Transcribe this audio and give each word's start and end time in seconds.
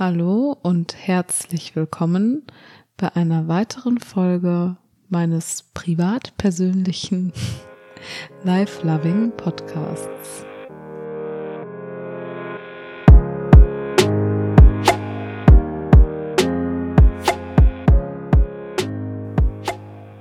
Hallo 0.00 0.56
und 0.62 0.94
herzlich 0.94 1.74
willkommen 1.74 2.46
bei 2.96 3.16
einer 3.16 3.48
weiteren 3.48 3.98
Folge 3.98 4.76
meines 5.08 5.64
privat 5.74 6.36
persönlichen 6.36 7.32
Life 8.44 8.86
Loving 8.86 9.32
Podcasts. 9.32 10.46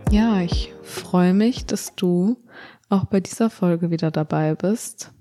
Ja, 0.10 0.42
ich 0.42 0.74
freue 0.82 1.36
mich, 1.36 1.68
dass 1.68 1.94
du 1.94 2.38
auch 2.90 3.06
bei 3.06 3.20
dieser 3.20 3.52
Folge 3.52 3.92
wieder 3.92 4.10
dabei 4.10 4.56
bist. 4.56 5.12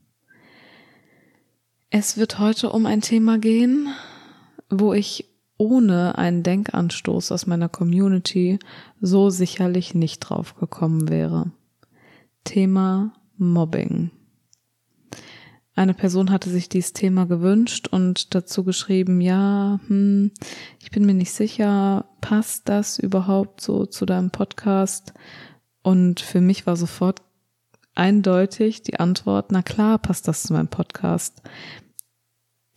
Es 1.91 2.17
wird 2.17 2.39
heute 2.39 2.71
um 2.71 2.87
ein 2.87 3.03
Thema 3.03 3.37
gehen, 3.37 3.95
wo 4.71 4.93
ich 4.93 5.31
ohne 5.59 6.19
einen 6.19 6.43
Denkanstoß 6.43 7.33
aus 7.33 7.47
meiner 7.47 7.69
Community 7.69 8.59
so 9.01 9.31
sicherlich 9.31 9.95
nicht 9.95 10.21
drauf 10.21 10.55
gekommen 10.57 11.09
wäre. 11.09 11.51
Thema 12.45 13.13
Mobbing. 13.37 14.11
Eine 15.75 15.93
Person 15.93 16.31
hatte 16.31 16.49
sich 16.49 16.71
dieses 16.71 16.95
Thema 16.95 17.27
gewünscht 17.27 17.89
und 17.89 18.35
dazu 18.35 18.65
geschrieben, 18.65 19.21
ja, 19.21 19.79
hm, 19.89 20.31
ich 20.81 20.91
bin 20.91 21.05
mir 21.05 21.13
nicht 21.13 21.33
sicher, 21.33 22.07
passt 22.23 22.69
das 22.69 22.99
überhaupt 22.99 23.61
so 23.61 23.85
zu 23.85 24.07
deinem 24.07 24.31
Podcast? 24.31 25.13
Und 25.83 26.21
für 26.21 26.41
mich 26.41 26.67
war 26.67 26.77
sofort 26.77 27.21
eindeutig 27.95 28.83
die 28.83 28.99
Antwort, 28.99 29.53
na 29.53 29.61
klar 29.63 29.99
passt 29.99 30.29
das 30.29 30.45
zu 30.45 30.55
meinem 30.55 30.69
Podcast. 30.69 31.43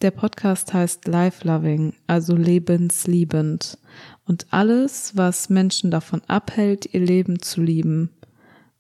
Der 0.02 0.12
Podcast 0.12 0.74
heißt 0.74 1.10
Life 1.10 1.46
Loving, 1.46 1.94
also 2.08 2.34
lebensliebend. 2.34 3.78
Und 4.26 4.48
alles, 4.52 5.18
was 5.18 5.50
Menschen 5.50 5.92
davon 5.92 6.22
abhält, 6.26 6.94
ihr 6.94 7.02
Leben 7.02 7.42
zu 7.42 7.62
lieben 7.62 8.10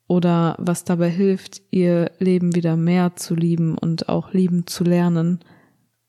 oder 0.08 0.56
was 0.60 0.86
dabei 0.86 1.10
hilft, 1.10 1.62
ihr 1.72 2.12
Leben 2.20 2.56
wieder 2.56 2.78
mehr 2.78 3.18
zu 3.18 3.36
lieben 3.36 3.78
und 3.78 4.08
auch 4.08 4.32
lieben 4.32 4.66
zu 4.66 4.86
lernen, 4.86 5.40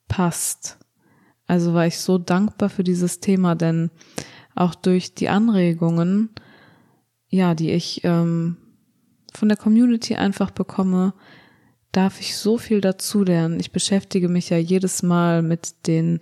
passt. 0.07 0.79
Also 1.49 1.75
war 1.75 1.89
ich 1.89 1.99
so 1.99 2.17
dankbar 2.17 2.69
für 2.69 2.85
dieses 2.85 3.19
Thema, 3.19 3.57
denn 3.57 3.91
auch 4.55 4.77
durch 4.77 5.17
die 5.17 5.29
Anregungen, 5.29 6.31
ja, 7.29 7.57
die 7.57 7.73
ich 7.73 8.03
ähm, 8.05 8.59
von 9.35 9.49
der 9.49 9.59
Community 9.59 10.15
einfach 10.15 10.53
bekomme, 10.53 11.15
darf 11.93 12.21
ich 12.21 12.37
so 12.37 12.59
viel 12.59 12.81
dazulernen. 12.81 13.59
Ich 13.61 13.73
beschäftige 13.73 14.29
mich 14.29 14.51
ja 14.51 14.59
jedes 14.59 15.03
Mal 15.03 15.43
mit 15.43 15.87
den 15.87 16.21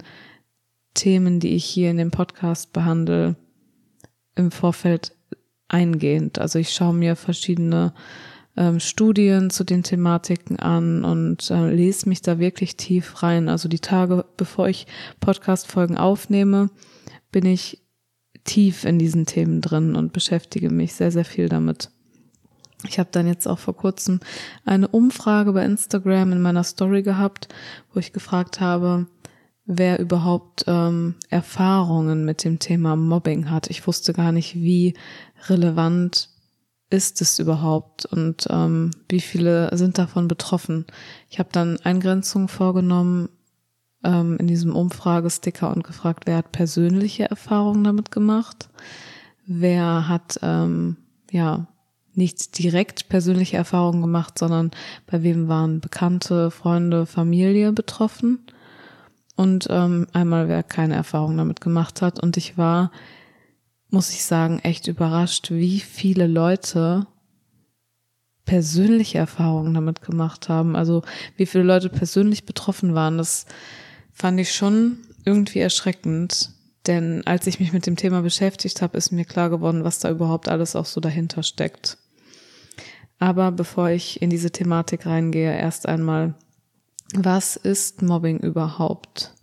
Themen, 0.94 1.40
die 1.40 1.54
ich 1.54 1.64
hier 1.64 1.90
in 1.90 1.98
dem 1.98 2.10
Podcast 2.10 2.72
behandle, 2.72 3.36
im 4.34 4.50
Vorfeld 4.50 5.12
eingehend. 5.68 6.38
Also 6.38 6.58
ich 6.58 6.70
schaue 6.70 6.94
mir 6.94 7.16
verschiedene 7.16 7.92
ähm, 8.56 8.80
Studien 8.80 9.50
zu 9.50 9.64
den 9.64 9.82
Thematiken 9.82 10.58
an 10.58 11.04
und 11.04 11.50
äh, 11.50 11.70
lese 11.72 12.08
mich 12.08 12.22
da 12.22 12.38
wirklich 12.38 12.76
tief 12.76 13.22
rein. 13.22 13.48
Also 13.48 13.68
die 13.68 13.78
Tage, 13.78 14.24
bevor 14.36 14.68
ich 14.68 14.86
Podcast-Folgen 15.20 15.98
aufnehme, 15.98 16.70
bin 17.30 17.46
ich 17.46 17.82
tief 18.44 18.84
in 18.84 18.98
diesen 18.98 19.26
Themen 19.26 19.60
drin 19.60 19.94
und 19.94 20.12
beschäftige 20.12 20.70
mich 20.70 20.94
sehr, 20.94 21.12
sehr 21.12 21.26
viel 21.26 21.48
damit. 21.48 21.90
Ich 22.86 22.98
habe 22.98 23.08
dann 23.10 23.26
jetzt 23.26 23.48
auch 23.48 23.58
vor 23.58 23.76
kurzem 23.76 24.20
eine 24.64 24.88
Umfrage 24.88 25.52
bei 25.52 25.64
Instagram 25.64 26.32
in 26.32 26.40
meiner 26.40 26.62
Story 26.62 27.02
gehabt, 27.02 27.48
wo 27.92 27.98
ich 27.98 28.12
gefragt 28.12 28.60
habe, 28.60 29.06
wer 29.64 29.98
überhaupt 29.98 30.64
ähm, 30.66 31.16
Erfahrungen 31.28 32.24
mit 32.24 32.44
dem 32.44 32.58
Thema 32.58 32.96
Mobbing 32.96 33.50
hat. 33.50 33.68
Ich 33.68 33.86
wusste 33.86 34.12
gar 34.12 34.32
nicht, 34.32 34.54
wie 34.54 34.94
relevant 35.48 36.30
ist 36.90 37.20
es 37.20 37.38
überhaupt 37.38 38.06
und 38.06 38.46
ähm, 38.48 38.92
wie 39.08 39.20
viele 39.20 39.76
sind 39.76 39.98
davon 39.98 40.26
betroffen. 40.26 40.86
Ich 41.28 41.38
habe 41.38 41.50
dann 41.52 41.78
Eingrenzungen 41.80 42.48
vorgenommen 42.48 43.28
ähm, 44.04 44.38
in 44.38 44.46
diesem 44.46 44.74
Umfragesticker 44.74 45.70
und 45.70 45.84
gefragt, 45.84 46.24
wer 46.26 46.38
hat 46.38 46.52
persönliche 46.52 47.28
Erfahrungen 47.28 47.84
damit 47.84 48.10
gemacht, 48.10 48.70
wer 49.46 50.08
hat 50.08 50.38
ähm, 50.42 50.96
ja 51.30 51.66
nicht 52.18 52.58
direkt 52.58 53.08
persönliche 53.08 53.56
Erfahrungen 53.56 54.02
gemacht, 54.02 54.38
sondern 54.38 54.72
bei 55.06 55.22
wem 55.22 55.48
waren 55.48 55.80
Bekannte, 55.80 56.50
Freunde, 56.50 57.06
Familie 57.06 57.72
betroffen. 57.72 58.40
Und 59.36 59.68
ähm, 59.70 60.08
einmal, 60.12 60.48
wer 60.48 60.62
keine 60.62 60.96
Erfahrung 60.96 61.36
damit 61.36 61.60
gemacht 61.60 62.02
hat. 62.02 62.20
Und 62.20 62.36
ich 62.36 62.58
war, 62.58 62.90
muss 63.88 64.10
ich 64.10 64.24
sagen, 64.24 64.58
echt 64.58 64.88
überrascht, 64.88 65.50
wie 65.50 65.80
viele 65.80 66.26
Leute 66.26 67.06
persönliche 68.44 69.18
Erfahrungen 69.18 69.74
damit 69.74 70.02
gemacht 70.02 70.48
haben. 70.48 70.74
Also 70.74 71.02
wie 71.36 71.46
viele 71.46 71.64
Leute 71.64 71.88
persönlich 71.88 72.44
betroffen 72.44 72.94
waren. 72.94 73.16
Das 73.16 73.46
fand 74.12 74.40
ich 74.40 74.52
schon 74.52 74.98
irgendwie 75.24 75.60
erschreckend. 75.60 76.50
Denn 76.88 77.24
als 77.26 77.46
ich 77.46 77.60
mich 77.60 77.72
mit 77.72 77.86
dem 77.86 77.96
Thema 77.96 78.22
beschäftigt 78.22 78.82
habe, 78.82 78.96
ist 78.96 79.12
mir 79.12 79.26
klar 79.26 79.50
geworden, 79.50 79.84
was 79.84 79.98
da 79.98 80.10
überhaupt 80.10 80.48
alles 80.48 80.74
auch 80.74 80.86
so 80.86 81.00
dahinter 81.00 81.42
steckt. 81.42 81.98
Aber 83.18 83.50
bevor 83.50 83.90
ich 83.90 84.22
in 84.22 84.30
diese 84.30 84.50
Thematik 84.50 85.06
reingehe, 85.06 85.56
erst 85.56 85.86
einmal, 85.86 86.34
was 87.14 87.56
ist 87.56 88.02
Mobbing 88.02 88.38
überhaupt? 88.38 89.34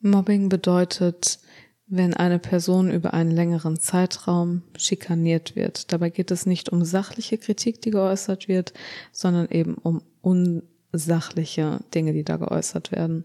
Mobbing 0.00 0.48
bedeutet, 0.48 1.38
wenn 1.86 2.14
eine 2.14 2.38
Person 2.38 2.90
über 2.90 3.14
einen 3.14 3.30
längeren 3.30 3.78
Zeitraum 3.78 4.62
schikaniert 4.76 5.54
wird. 5.54 5.92
Dabei 5.92 6.10
geht 6.10 6.30
es 6.30 6.44
nicht 6.44 6.68
um 6.70 6.84
sachliche 6.84 7.38
Kritik, 7.38 7.80
die 7.80 7.90
geäußert 7.90 8.48
wird, 8.48 8.72
sondern 9.12 9.48
eben 9.48 9.76
um 9.76 10.02
unsachliche 10.20 11.80
Dinge, 11.94 12.12
die 12.12 12.24
da 12.24 12.36
geäußert 12.36 12.90
werden. 12.90 13.24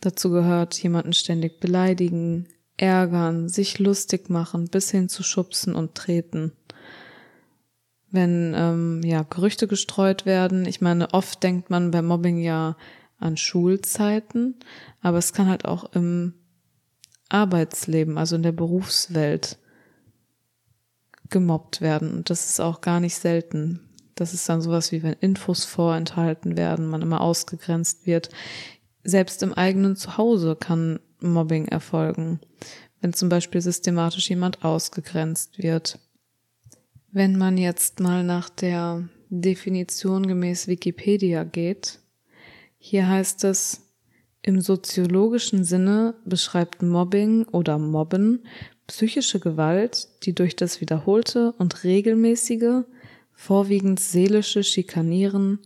Dazu 0.00 0.30
gehört 0.30 0.80
jemanden 0.82 1.12
ständig 1.12 1.60
beleidigen, 1.60 2.48
ärgern, 2.76 3.48
sich 3.48 3.78
lustig 3.78 4.28
machen, 4.28 4.68
bis 4.68 4.90
hin 4.90 5.08
zu 5.08 5.22
schubsen 5.22 5.74
und 5.74 5.94
treten 5.94 6.52
wenn 8.10 8.54
ähm, 8.56 9.02
ja 9.04 9.22
Gerüchte 9.22 9.66
gestreut 9.66 10.26
werden. 10.26 10.66
Ich 10.66 10.80
meine, 10.80 11.12
oft 11.12 11.42
denkt 11.42 11.70
man 11.70 11.90
bei 11.90 12.02
Mobbing 12.02 12.38
ja 12.38 12.76
an 13.18 13.36
Schulzeiten, 13.36 14.56
aber 15.00 15.18
es 15.18 15.32
kann 15.32 15.48
halt 15.48 15.64
auch 15.64 15.92
im 15.92 16.34
Arbeitsleben, 17.28 18.18
also 18.18 18.36
in 18.36 18.42
der 18.42 18.52
Berufswelt 18.52 19.58
gemobbt 21.30 21.80
werden. 21.80 22.12
Und 22.12 22.30
das 22.30 22.46
ist 22.46 22.60
auch 22.60 22.80
gar 22.80 23.00
nicht 23.00 23.16
selten. 23.16 23.80
Das 24.14 24.32
ist 24.32 24.48
dann 24.48 24.62
sowas 24.62 24.92
wie 24.92 25.02
wenn 25.02 25.14
Infos 25.14 25.64
vorenthalten 25.64 26.56
werden, 26.56 26.86
man 26.86 27.02
immer 27.02 27.20
ausgegrenzt 27.20 28.06
wird. 28.06 28.30
Selbst 29.04 29.42
im 29.42 29.52
eigenen 29.52 29.96
Zuhause 29.96 30.56
kann 30.56 31.00
Mobbing 31.20 31.68
erfolgen, 31.68 32.40
wenn 33.00 33.12
zum 33.12 33.28
Beispiel 33.28 33.60
systematisch 33.60 34.28
jemand 34.30 34.64
ausgegrenzt 34.64 35.58
wird. 35.58 35.98
Wenn 37.16 37.38
man 37.38 37.56
jetzt 37.56 37.98
mal 38.00 38.22
nach 38.22 38.50
der 38.50 39.08
Definition 39.30 40.26
gemäß 40.26 40.68
Wikipedia 40.68 41.44
geht, 41.44 41.98
hier 42.76 43.08
heißt 43.08 43.44
es, 43.44 43.90
im 44.42 44.60
soziologischen 44.60 45.64
Sinne 45.64 46.12
beschreibt 46.26 46.82
Mobbing 46.82 47.46
oder 47.46 47.78
Mobben 47.78 48.44
psychische 48.86 49.40
Gewalt, 49.40 50.08
die 50.24 50.34
durch 50.34 50.56
das 50.56 50.82
wiederholte 50.82 51.52
und 51.52 51.84
regelmäßige, 51.84 52.84
vorwiegend 53.32 53.98
seelische 53.98 54.62
Schikanieren, 54.62 55.60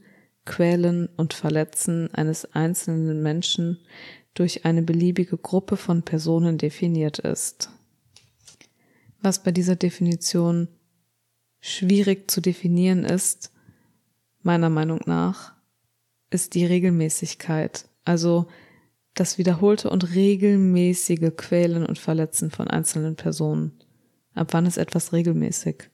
Quälen 0.44 1.08
und 1.16 1.34
Verletzen 1.34 2.14
eines 2.14 2.44
einzelnen 2.54 3.24
Menschen 3.24 3.80
durch 4.34 4.64
eine 4.64 4.82
beliebige 4.82 5.36
Gruppe 5.36 5.76
von 5.76 6.04
Personen 6.04 6.58
definiert 6.58 7.18
ist. 7.18 7.70
Was 9.20 9.42
bei 9.42 9.50
dieser 9.50 9.74
Definition 9.74 10.68
schwierig 11.60 12.30
zu 12.30 12.40
definieren 12.40 13.04
ist, 13.04 13.52
meiner 14.42 14.70
Meinung 14.70 15.00
nach, 15.06 15.54
ist 16.30 16.54
die 16.54 16.64
Regelmäßigkeit. 16.64 17.88
Also 18.04 18.46
das 19.14 19.38
wiederholte 19.38 19.90
und 19.90 20.14
regelmäßige 20.14 21.32
Quälen 21.36 21.84
und 21.84 21.98
Verletzen 21.98 22.50
von 22.50 22.68
einzelnen 22.68 23.16
Personen. 23.16 23.72
Ab 24.34 24.48
wann 24.52 24.66
ist 24.66 24.78
etwas 24.78 25.12
regelmäßig? 25.12 25.90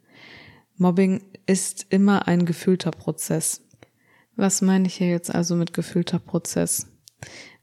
Mobbing 0.77 1.23
ist 1.47 1.87
immer 1.89 2.29
ein 2.29 2.45
gefühlter 2.45 2.91
Prozess. 2.91 3.63
Was 4.37 4.61
meine 4.61 4.87
ich 4.87 4.97
hier 4.97 5.09
jetzt 5.09 5.35
also 5.35 5.57
mit 5.57 5.73
gefühlter 5.73 6.19
Prozess? 6.19 6.87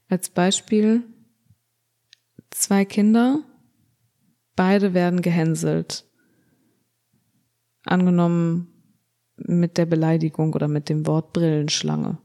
Als 0.08 0.28
Beispiel, 0.28 1.04
zwei 2.50 2.84
Kinder, 2.84 3.42
beide 4.56 4.92
werden 4.92 5.22
gehänselt 5.22 6.04
angenommen 7.84 8.68
mit 9.36 9.78
der 9.78 9.86
Beleidigung 9.86 10.54
oder 10.54 10.68
mit 10.68 10.88
dem 10.88 11.06
Wort 11.06 11.32
Brillenschlange. 11.32 12.18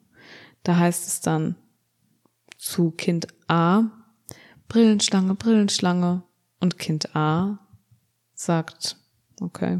Da 0.63 0.77
heißt 0.77 1.07
es 1.07 1.21
dann 1.21 1.55
zu 2.57 2.91
Kind 2.91 3.27
A, 3.47 3.85
Brillenschlange, 4.67 5.35
Brillenschlange. 5.35 6.23
Und 6.61 6.77
Kind 6.77 7.15
A 7.15 7.59
sagt, 8.33 8.97
okay, 9.39 9.79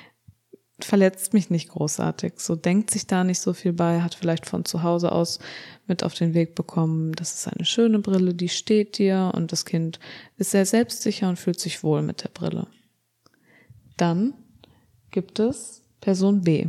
verletzt 0.80 1.34
mich 1.34 1.50
nicht 1.50 1.68
großartig, 1.68 2.34
so 2.38 2.56
denkt 2.56 2.90
sich 2.90 3.06
da 3.06 3.22
nicht 3.22 3.38
so 3.38 3.52
viel 3.52 3.72
bei, 3.72 4.02
hat 4.02 4.14
vielleicht 4.14 4.46
von 4.46 4.64
zu 4.64 4.82
Hause 4.82 5.12
aus 5.12 5.38
mit 5.86 6.02
auf 6.02 6.14
den 6.14 6.34
Weg 6.34 6.56
bekommen, 6.56 7.12
das 7.12 7.34
ist 7.34 7.48
eine 7.48 7.64
schöne 7.64 8.00
Brille, 8.00 8.34
die 8.34 8.48
steht 8.48 8.98
dir 8.98 9.30
und 9.34 9.52
das 9.52 9.64
Kind 9.64 10.00
ist 10.36 10.50
sehr 10.50 10.66
selbstsicher 10.66 11.28
und 11.28 11.38
fühlt 11.38 11.60
sich 11.60 11.84
wohl 11.84 12.02
mit 12.02 12.24
der 12.24 12.30
Brille. 12.30 12.66
Dann 13.96 14.34
gibt 15.14 15.38
es 15.38 15.80
Person 16.00 16.40
B, 16.40 16.66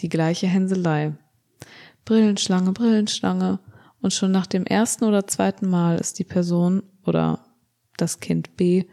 die 0.00 0.08
gleiche 0.08 0.48
Hänselei. 0.48 1.16
Brillenschlange, 2.04 2.72
Brillenschlange 2.72 3.60
und 4.02 4.12
schon 4.12 4.32
nach 4.32 4.46
dem 4.46 4.66
ersten 4.66 5.04
oder 5.04 5.28
zweiten 5.28 5.70
Mal 5.70 5.96
ist 5.98 6.18
die 6.18 6.24
Person 6.24 6.82
oder 7.06 7.46
das 7.96 8.18
Kind 8.18 8.56
B 8.56 8.86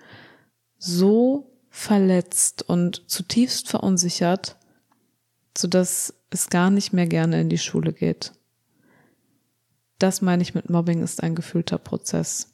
so 0.77 1.51
verletzt 1.71 2.61
und 2.69 3.09
zutiefst 3.09 3.67
verunsichert, 3.69 4.55
so 5.57 5.67
dass 5.67 6.13
es 6.29 6.51
gar 6.51 6.69
nicht 6.69 6.93
mehr 6.93 7.07
gerne 7.07 7.41
in 7.41 7.49
die 7.49 7.57
Schule 7.57 7.91
geht. 7.91 8.33
Das 9.97 10.21
meine 10.21 10.43
ich 10.43 10.53
mit 10.53 10.69
Mobbing 10.69 11.01
ist 11.01 11.23
ein 11.23 11.33
gefühlter 11.33 11.79
Prozess. 11.79 12.53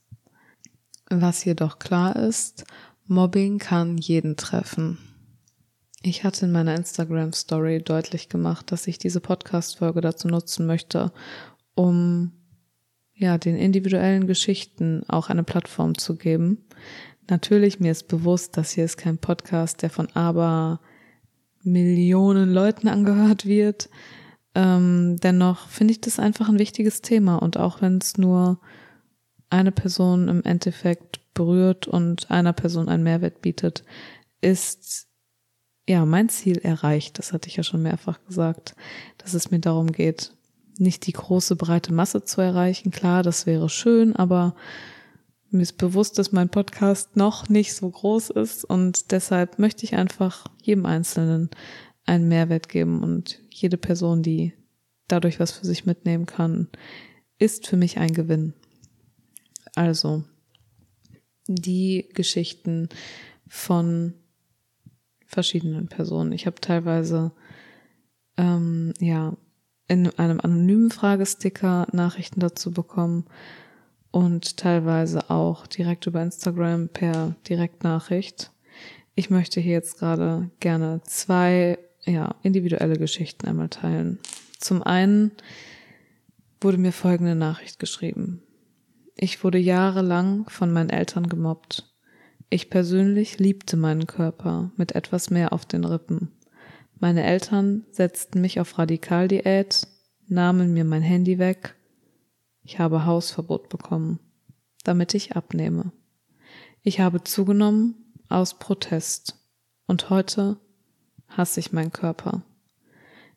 Was 1.09 1.43
jedoch 1.43 1.77
klar 1.77 2.15
ist, 2.15 2.63
Mobbing 3.05 3.57
kann 3.59 3.97
jeden 3.97 4.37
treffen. 4.37 5.10
Ich 6.03 6.23
hatte 6.23 6.45
in 6.45 6.51
meiner 6.51 6.75
Instagram 6.75 7.31
Story 7.31 7.81
deutlich 7.81 8.27
gemacht, 8.27 8.71
dass 8.71 8.87
ich 8.87 8.97
diese 8.97 9.19
Podcast 9.19 9.77
Folge 9.77 10.01
dazu 10.01 10.27
nutzen 10.27 10.65
möchte, 10.65 11.11
um 11.75 12.31
ja, 13.13 13.37
den 13.37 13.55
individuellen 13.55 14.25
Geschichten 14.25 15.03
auch 15.07 15.29
eine 15.29 15.43
Plattform 15.43 15.95
zu 15.95 16.15
geben. 16.15 16.65
Natürlich, 17.29 17.79
mir 17.79 17.91
ist 17.91 18.07
bewusst, 18.07 18.57
dass 18.57 18.71
hier 18.71 18.85
ist 18.85 18.97
kein 18.97 19.19
Podcast, 19.19 19.83
der 19.83 19.91
von 19.91 20.07
aber 20.15 20.79
Millionen 21.61 22.51
Leuten 22.51 22.87
angehört 22.87 23.45
wird. 23.45 23.87
Ähm, 24.55 25.17
dennoch 25.21 25.67
finde 25.67 25.91
ich 25.91 26.01
das 26.01 26.17
einfach 26.17 26.49
ein 26.49 26.57
wichtiges 26.57 27.01
Thema 27.01 27.35
und 27.35 27.57
auch 27.57 27.79
wenn 27.83 27.99
es 27.99 28.17
nur 28.17 28.59
eine 29.51 29.71
Person 29.71 30.29
im 30.29 30.43
Endeffekt 30.43 31.21
berührt 31.35 31.87
und 31.87 32.31
einer 32.31 32.53
Person 32.53 32.89
einen 32.89 33.03
Mehrwert 33.03 33.43
bietet, 33.43 33.83
ist 34.41 35.10
ja 35.91 36.05
mein 36.05 36.29
Ziel 36.29 36.57
erreicht. 36.57 37.19
Das 37.19 37.33
hatte 37.33 37.47
ich 37.47 37.57
ja 37.57 37.63
schon 37.63 37.81
mehrfach 37.81 38.19
gesagt, 38.25 38.75
dass 39.17 39.33
es 39.33 39.51
mir 39.51 39.59
darum 39.59 39.91
geht, 39.91 40.33
nicht 40.77 41.05
die 41.05 41.13
große 41.13 41.55
breite 41.55 41.93
Masse 41.93 42.23
zu 42.23 42.41
erreichen. 42.41 42.91
Klar, 42.91 43.23
das 43.23 43.45
wäre 43.45 43.69
schön, 43.69 44.15
aber 44.15 44.55
mir 45.51 45.61
ist 45.61 45.77
bewusst, 45.77 46.17
dass 46.17 46.31
mein 46.31 46.49
Podcast 46.49 47.17
noch 47.17 47.49
nicht 47.49 47.73
so 47.73 47.89
groß 47.89 48.31
ist 48.31 48.63
und 48.63 49.11
deshalb 49.11 49.59
möchte 49.59 49.83
ich 49.83 49.95
einfach 49.95 50.45
jedem 50.61 50.85
Einzelnen 50.85 51.49
einen 52.05 52.29
Mehrwert 52.29 52.69
geben 52.69 53.03
und 53.03 53.39
jede 53.49 53.77
Person, 53.77 54.23
die 54.23 54.53
dadurch 55.07 55.39
was 55.39 55.51
für 55.51 55.65
sich 55.65 55.85
mitnehmen 55.85 56.25
kann, 56.25 56.69
ist 57.37 57.67
für 57.67 57.75
mich 57.75 57.97
ein 57.97 58.13
Gewinn. 58.13 58.53
Also 59.75 60.23
die 61.47 62.09
Geschichten 62.13 62.87
von 63.47 64.13
verschiedenen 65.31 65.87
Personen. 65.87 66.33
Ich 66.33 66.45
habe 66.45 66.59
teilweise 66.59 67.31
ähm, 68.37 68.93
ja 68.99 69.35
in 69.87 70.07
einem 70.19 70.39
anonymen 70.39 70.91
Fragesticker 70.91 71.87
Nachrichten 71.91 72.39
dazu 72.39 72.71
bekommen 72.71 73.25
und 74.11 74.57
teilweise 74.57 75.29
auch 75.29 75.67
direkt 75.67 76.05
über 76.05 76.21
Instagram 76.21 76.89
per 76.89 77.35
Direktnachricht. 77.47 78.51
Ich 79.15 79.29
möchte 79.29 79.59
hier 79.59 79.73
jetzt 79.73 79.99
gerade 79.99 80.49
gerne 80.59 81.01
zwei 81.05 81.77
ja, 82.05 82.35
individuelle 82.43 82.97
Geschichten 82.97 83.47
einmal 83.47 83.69
teilen. 83.69 84.19
Zum 84.59 84.83
einen 84.83 85.31
wurde 86.59 86.77
mir 86.77 86.91
folgende 86.91 87.35
Nachricht 87.35 87.79
geschrieben. 87.79 88.43
Ich 89.15 89.43
wurde 89.43 89.57
jahrelang 89.57 90.47
von 90.49 90.71
meinen 90.71 90.89
Eltern 90.89 91.27
gemobbt. 91.27 91.90
Ich 92.53 92.69
persönlich 92.69 93.39
liebte 93.39 93.77
meinen 93.77 94.07
Körper 94.07 94.71
mit 94.75 94.93
etwas 94.93 95.29
mehr 95.29 95.53
auf 95.53 95.65
den 95.65 95.85
Rippen. 95.85 96.33
Meine 96.99 97.23
Eltern 97.23 97.85
setzten 97.91 98.41
mich 98.41 98.59
auf 98.59 98.77
Radikaldiät, 98.77 99.87
nahmen 100.27 100.73
mir 100.73 100.83
mein 100.83 101.01
Handy 101.01 101.39
weg. 101.39 101.75
Ich 102.61 102.77
habe 102.77 103.05
Hausverbot 103.05 103.69
bekommen, 103.69 104.19
damit 104.83 105.13
ich 105.13 105.37
abnehme. 105.37 105.93
Ich 106.83 106.99
habe 106.99 107.23
zugenommen 107.23 107.95
aus 108.27 108.59
Protest 108.59 109.39
und 109.87 110.09
heute 110.09 110.57
hasse 111.29 111.61
ich 111.61 111.71
meinen 111.71 111.93
Körper. 111.93 112.43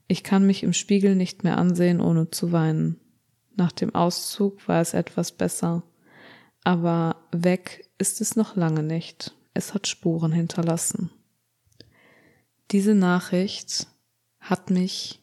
Ich 0.08 0.24
kann 0.24 0.44
mich 0.44 0.64
im 0.64 0.72
Spiegel 0.72 1.14
nicht 1.14 1.44
mehr 1.44 1.56
ansehen, 1.56 2.00
ohne 2.00 2.32
zu 2.32 2.50
weinen. 2.50 2.98
Nach 3.54 3.70
dem 3.70 3.94
Auszug 3.94 4.66
war 4.66 4.80
es 4.80 4.92
etwas 4.92 5.30
besser, 5.30 5.84
aber 6.64 7.16
weg 7.30 7.88
ist 7.98 8.20
es 8.20 8.36
noch 8.36 8.56
lange 8.56 8.82
nicht. 8.82 9.34
Es 9.52 9.74
hat 9.74 9.86
Spuren 9.86 10.32
hinterlassen. 10.32 11.10
Diese 12.70 12.94
Nachricht 12.94 13.86
hat 14.40 14.70
mich 14.70 15.20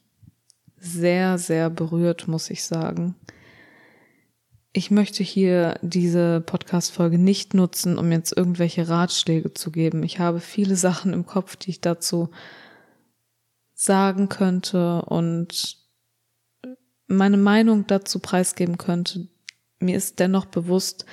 sehr, 0.77 1.37
sehr 1.37 1.69
berührt, 1.69 2.27
muss 2.27 2.49
ich 2.49 2.63
sagen. 2.63 3.15
Ich 4.73 4.89
möchte 4.89 5.21
hier 5.23 5.77
diese 5.81 6.41
Podcast-Folge 6.41 7.17
nicht 7.17 7.53
nutzen, 7.53 7.97
um 7.97 8.11
jetzt 8.11 8.35
irgendwelche 8.35 8.87
Ratschläge 8.87 9.53
zu 9.53 9.69
geben. 9.69 10.01
Ich 10.03 10.19
habe 10.19 10.39
viele 10.39 10.75
Sachen 10.75 11.11
im 11.11 11.25
Kopf, 11.25 11.57
die 11.57 11.71
ich 11.71 11.81
dazu 11.81 12.29
sagen 13.73 14.29
könnte 14.29 15.01
und 15.01 15.77
meine 17.07 17.37
Meinung 17.37 17.85
dazu 17.87 18.19
preisgeben 18.19 18.77
könnte. 18.77 19.27
Mir 19.79 19.97
ist 19.97 20.19
dennoch 20.19 20.45
bewusst, 20.45 21.05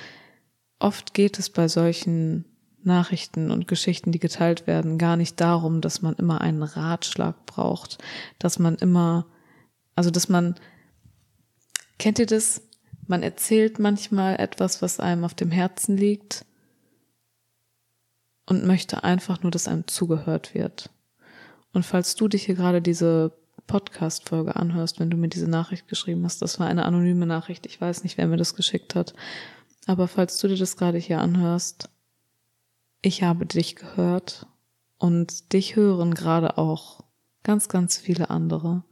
oft 0.79 1.13
geht 1.13 1.39
es 1.39 1.49
bei 1.49 1.67
solchen 1.67 2.45
Nachrichten 2.83 3.51
und 3.51 3.67
Geschichten, 3.67 4.11
die 4.11 4.19
geteilt 4.19 4.65
werden, 4.65 4.97
gar 4.97 5.17
nicht 5.17 5.39
darum, 5.39 5.81
dass 5.81 6.01
man 6.01 6.15
immer 6.15 6.41
einen 6.41 6.63
Ratschlag 6.63 7.45
braucht, 7.45 7.97
dass 8.39 8.57
man 8.57 8.75
immer, 8.75 9.25
also 9.95 10.09
dass 10.09 10.29
man, 10.29 10.55
kennt 11.97 12.19
ihr 12.19 12.25
das? 12.25 12.61
Man 13.07 13.23
erzählt 13.23 13.79
manchmal 13.79 14.39
etwas, 14.39 14.81
was 14.81 14.99
einem 14.99 15.25
auf 15.25 15.33
dem 15.33 15.51
Herzen 15.51 15.97
liegt 15.97 16.45
und 18.45 18.65
möchte 18.65 19.03
einfach 19.03 19.41
nur, 19.41 19.51
dass 19.51 19.67
einem 19.67 19.87
zugehört 19.87 20.53
wird. 20.53 20.89
Und 21.73 21.85
falls 21.85 22.15
du 22.15 22.27
dich 22.27 22.45
hier 22.45 22.55
gerade 22.55 22.81
diese 22.81 23.33
Podcast-Folge 23.67 24.55
anhörst, 24.55 24.99
wenn 24.99 25.09
du 25.09 25.17
mir 25.17 25.27
diese 25.27 25.49
Nachricht 25.49 25.87
geschrieben 25.87 26.23
hast, 26.23 26.41
das 26.41 26.59
war 26.59 26.67
eine 26.67 26.85
anonyme 26.85 27.25
Nachricht, 27.25 27.65
ich 27.65 27.79
weiß 27.79 28.03
nicht, 28.03 28.17
wer 28.17 28.27
mir 28.27 28.37
das 28.37 28.55
geschickt 28.55 28.95
hat, 28.95 29.13
aber 29.85 30.07
falls 30.07 30.37
du 30.39 30.47
dir 30.47 30.57
das 30.57 30.77
gerade 30.77 30.97
hier 30.97 31.19
anhörst, 31.19 31.89
ich 33.01 33.23
habe 33.23 33.45
dich 33.45 33.75
gehört 33.75 34.47
und 34.97 35.53
dich 35.53 35.75
hören 35.75 36.13
gerade 36.13 36.57
auch 36.57 37.03
ganz, 37.43 37.69
ganz 37.69 37.97
viele 37.97 38.29
andere. 38.29 38.83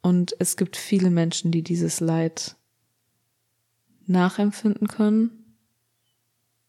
Und 0.00 0.34
es 0.38 0.56
gibt 0.56 0.76
viele 0.76 1.10
Menschen, 1.10 1.50
die 1.50 1.62
dieses 1.62 2.00
Leid 2.00 2.56
nachempfinden 4.06 4.86
können. 4.88 5.56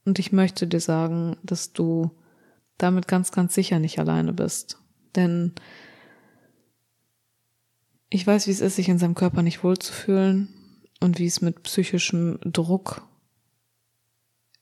Und 0.06 0.20
ich 0.20 0.32
möchte 0.32 0.68
dir 0.68 0.80
sagen, 0.80 1.38
dass 1.44 1.72
du 1.74 2.12
damit 2.78 3.08
ganz, 3.08 3.32
ganz 3.32 3.54
sicher 3.54 3.80
nicht 3.80 4.00
alleine 4.00 4.34
bist. 4.34 4.80
Denn 5.16 5.54
ich 8.10 8.26
weiß, 8.26 8.48
wie 8.48 8.52
es 8.52 8.62
ist, 8.62 8.78
sich 8.78 8.90
in 8.90 8.98
seinem 8.98 9.16
Körper 9.16 9.44
nicht 9.44 9.64
wohlzufühlen 9.64 10.50
und 11.00 11.20
wie 11.20 11.28
es 11.28 11.42
mit 11.42 11.62
psychischem 11.64 12.40
Druck 12.44 13.08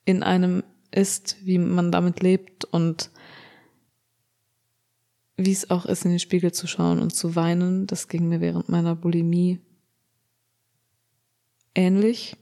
in 0.08 0.24
einem 0.24 0.64
ist, 0.90 1.36
wie 1.46 1.58
man 1.58 1.92
damit 1.92 2.22
lebt 2.22 2.64
und 2.64 3.12
wie 5.36 5.52
es 5.52 5.70
auch 5.70 5.86
ist, 5.86 6.06
in 6.06 6.12
den 6.12 6.20
Spiegel 6.20 6.54
zu 6.54 6.66
schauen 6.66 7.00
und 7.00 7.14
zu 7.14 7.36
weinen. 7.36 7.88
Das 7.88 8.08
ging 8.08 8.30
mir 8.30 8.40
während 8.40 8.70
meiner 8.70 8.96
Bulimie 8.96 9.60
ähnlich. 11.76 12.38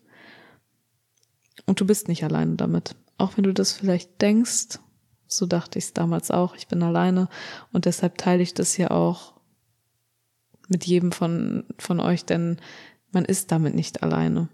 Und 1.66 1.82
du 1.82 1.88
bist 1.88 2.08
nicht 2.08 2.24
alleine 2.24 2.56
damit. 2.56 2.96
Auch 3.18 3.36
wenn 3.36 3.44
du 3.44 3.54
das 3.54 3.72
vielleicht 3.74 4.22
denkst, 4.22 4.78
so 5.28 5.48
dachte 5.48 5.80
ich 5.80 5.86
es 5.86 5.94
damals 5.94 6.30
auch, 6.30 6.56
ich 6.56 6.68
bin 6.68 6.84
alleine 6.84 7.30
und 7.74 7.86
deshalb 7.86 8.20
teile 8.20 8.44
ich 8.44 8.54
das 8.54 8.76
hier 8.76 8.92
auch 8.92 9.34
mit 10.68 10.86
jedem 10.86 11.12
von, 11.12 11.66
von 11.80 12.00
euch, 12.00 12.26
denn 12.26 12.58
man 13.12 13.26
ist 13.26 13.52
damit 13.52 13.74
nicht 13.74 14.04
alleine. 14.04 14.50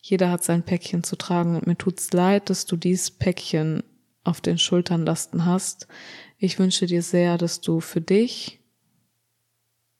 Jeder 0.00 0.30
hat 0.30 0.42
sein 0.42 0.62
Päckchen 0.62 1.04
zu 1.04 1.16
tragen 1.16 1.56
und 1.56 1.66
mir 1.66 1.76
tut's 1.76 2.12
leid, 2.12 2.50
dass 2.50 2.66
du 2.66 2.76
dies 2.76 3.10
Päckchen 3.10 3.82
auf 4.24 4.40
den 4.40 4.58
Schultern 4.58 5.04
lasten 5.04 5.44
hast. 5.44 5.86
Ich 6.38 6.58
wünsche 6.58 6.86
dir 6.86 7.02
sehr, 7.02 7.38
dass 7.38 7.60
du 7.60 7.80
für 7.80 8.00
dich 8.00 8.60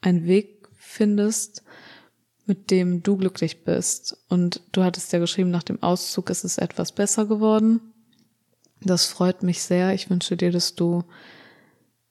einen 0.01 0.27
Weg 0.27 0.69
findest, 0.77 1.63
mit 2.47 2.71
dem 2.71 3.03
du 3.03 3.17
glücklich 3.17 3.65
bist. 3.65 4.17
Und 4.29 4.63
du 4.73 4.83
hattest 4.83 5.13
ja 5.13 5.19
geschrieben, 5.19 5.51
nach 5.51 5.63
dem 5.63 5.83
Auszug 5.83 6.31
ist 6.31 6.45
es 6.45 6.59
etwas 6.59 6.93
besser 6.93 7.27
geworden. 7.27 7.81
Das 8.83 9.07
freut 9.07 9.43
mich 9.43 9.63
sehr. 9.63 9.93
Ich 9.93 10.09
wünsche 10.09 10.37
dir, 10.37 10.51
dass 10.51 10.75
du 10.75 11.05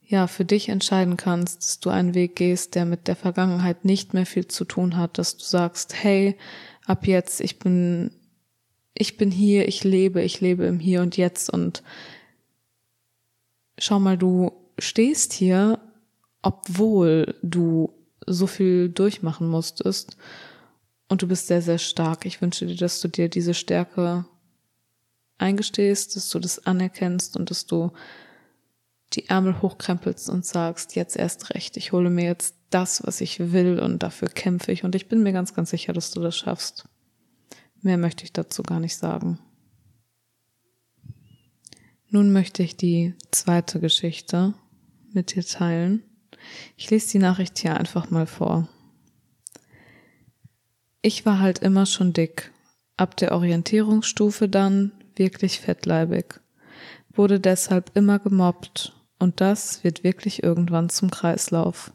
ja 0.02 0.28
für 0.28 0.46
dich 0.46 0.70
entscheiden 0.70 1.18
kannst, 1.18 1.60
dass 1.60 1.80
du 1.80 1.90
einen 1.90 2.14
Weg 2.16 2.36
gehst, 2.36 2.76
der 2.76 2.86
mit 2.86 3.08
der 3.08 3.16
Vergangenheit 3.16 3.86
nicht 3.86 4.14
mehr 4.14 4.26
viel 4.26 4.48
zu 4.48 4.66
tun 4.66 4.98
hat, 4.98 5.18
dass 5.18 5.38
du 5.38 5.44
sagst, 5.44 5.94
hey, 6.04 6.38
ab 6.90 7.06
jetzt, 7.06 7.40
ich 7.40 7.60
bin, 7.60 8.12
ich 8.96 9.16
bin 9.16 9.30
hier, 9.32 9.68
ich 9.68 9.84
lebe, 9.84 10.24
ich 10.24 10.42
lebe 10.42 10.66
im 10.66 10.80
Hier 10.80 11.02
und 11.02 11.18
Jetzt 11.18 11.50
und 11.50 11.84
schau 13.78 14.00
mal, 14.00 14.18
du 14.18 14.52
stehst 14.80 15.34
hier, 15.34 15.80
obwohl 16.42 17.36
du 17.44 17.94
so 18.26 18.48
viel 18.48 18.90
durchmachen 18.90 19.48
musstest 19.48 20.18
und 21.08 21.22
du 21.22 21.28
bist 21.28 21.48
sehr, 21.48 21.62
sehr 21.62 21.78
stark. 21.78 22.26
Ich 22.26 22.42
wünsche 22.42 22.66
dir, 22.66 22.76
dass 22.76 23.02
du 23.02 23.08
dir 23.08 23.30
diese 23.30 23.54
Stärke 23.54 24.26
eingestehst, 25.38 26.16
dass 26.16 26.30
du 26.30 26.40
das 26.40 26.66
anerkennst 26.66 27.38
und 27.38 27.52
dass 27.52 27.66
du 27.66 27.92
die 29.14 29.30
Ärmel 29.30 29.62
hochkrempelst 29.62 30.30
und 30.30 30.46
sagst, 30.46 30.96
jetzt 30.96 31.16
erst 31.16 31.54
recht, 31.54 31.78
ich 31.78 31.92
hole 31.92 32.10
mir 32.10 32.26
jetzt 32.26 32.56
das, 32.70 33.06
was 33.06 33.22
ich 33.22 33.52
will 33.52 33.80
und 33.80 34.04
dafür 34.04 34.28
kämpfe 34.28 34.72
ich 34.72 34.84
und 34.84 34.96
ich 34.96 35.08
bin 35.08 35.24
mir 35.24 35.34
ganz, 35.34 35.54
ganz 35.54 35.70
sicher, 35.70 35.94
dass 35.94 36.12
du 36.12 36.22
das 36.22 36.38
schaffst. 36.38 36.88
Mehr 37.82 37.98
möchte 37.98 38.24
ich 38.24 38.34
dazu 38.34 38.64
gar 38.64 38.80
nicht 38.80 38.96
sagen. 38.98 39.40
Nun 42.10 42.34
möchte 42.34 42.64
ich 42.64 42.76
die 42.76 43.14
zweite 43.32 43.80
Geschichte 43.80 44.54
mit 45.14 45.36
dir 45.36 45.46
teilen. 45.46 46.04
Ich 46.76 46.90
lese 46.90 47.12
die 47.12 47.20
Nachricht 47.20 47.58
hier 47.60 47.78
einfach 47.78 48.10
mal 48.10 48.26
vor. 48.26 48.68
Ich 51.02 51.26
war 51.26 51.40
halt 51.40 51.60
immer 51.60 51.86
schon 51.86 52.14
dick, 52.14 52.52
ab 52.98 53.16
der 53.16 53.32
Orientierungsstufe 53.32 54.50
dann 54.50 54.92
wirklich 55.16 55.60
fettleibig, 55.60 56.42
wurde 57.14 57.40
deshalb 57.40 57.92
immer 57.96 58.20
gemobbt 58.20 58.94
und 59.20 59.40
das 59.40 59.84
wird 59.84 60.04
wirklich 60.04 60.44
irgendwann 60.44 60.90
zum 60.90 61.12
Kreislauf. 61.12 61.94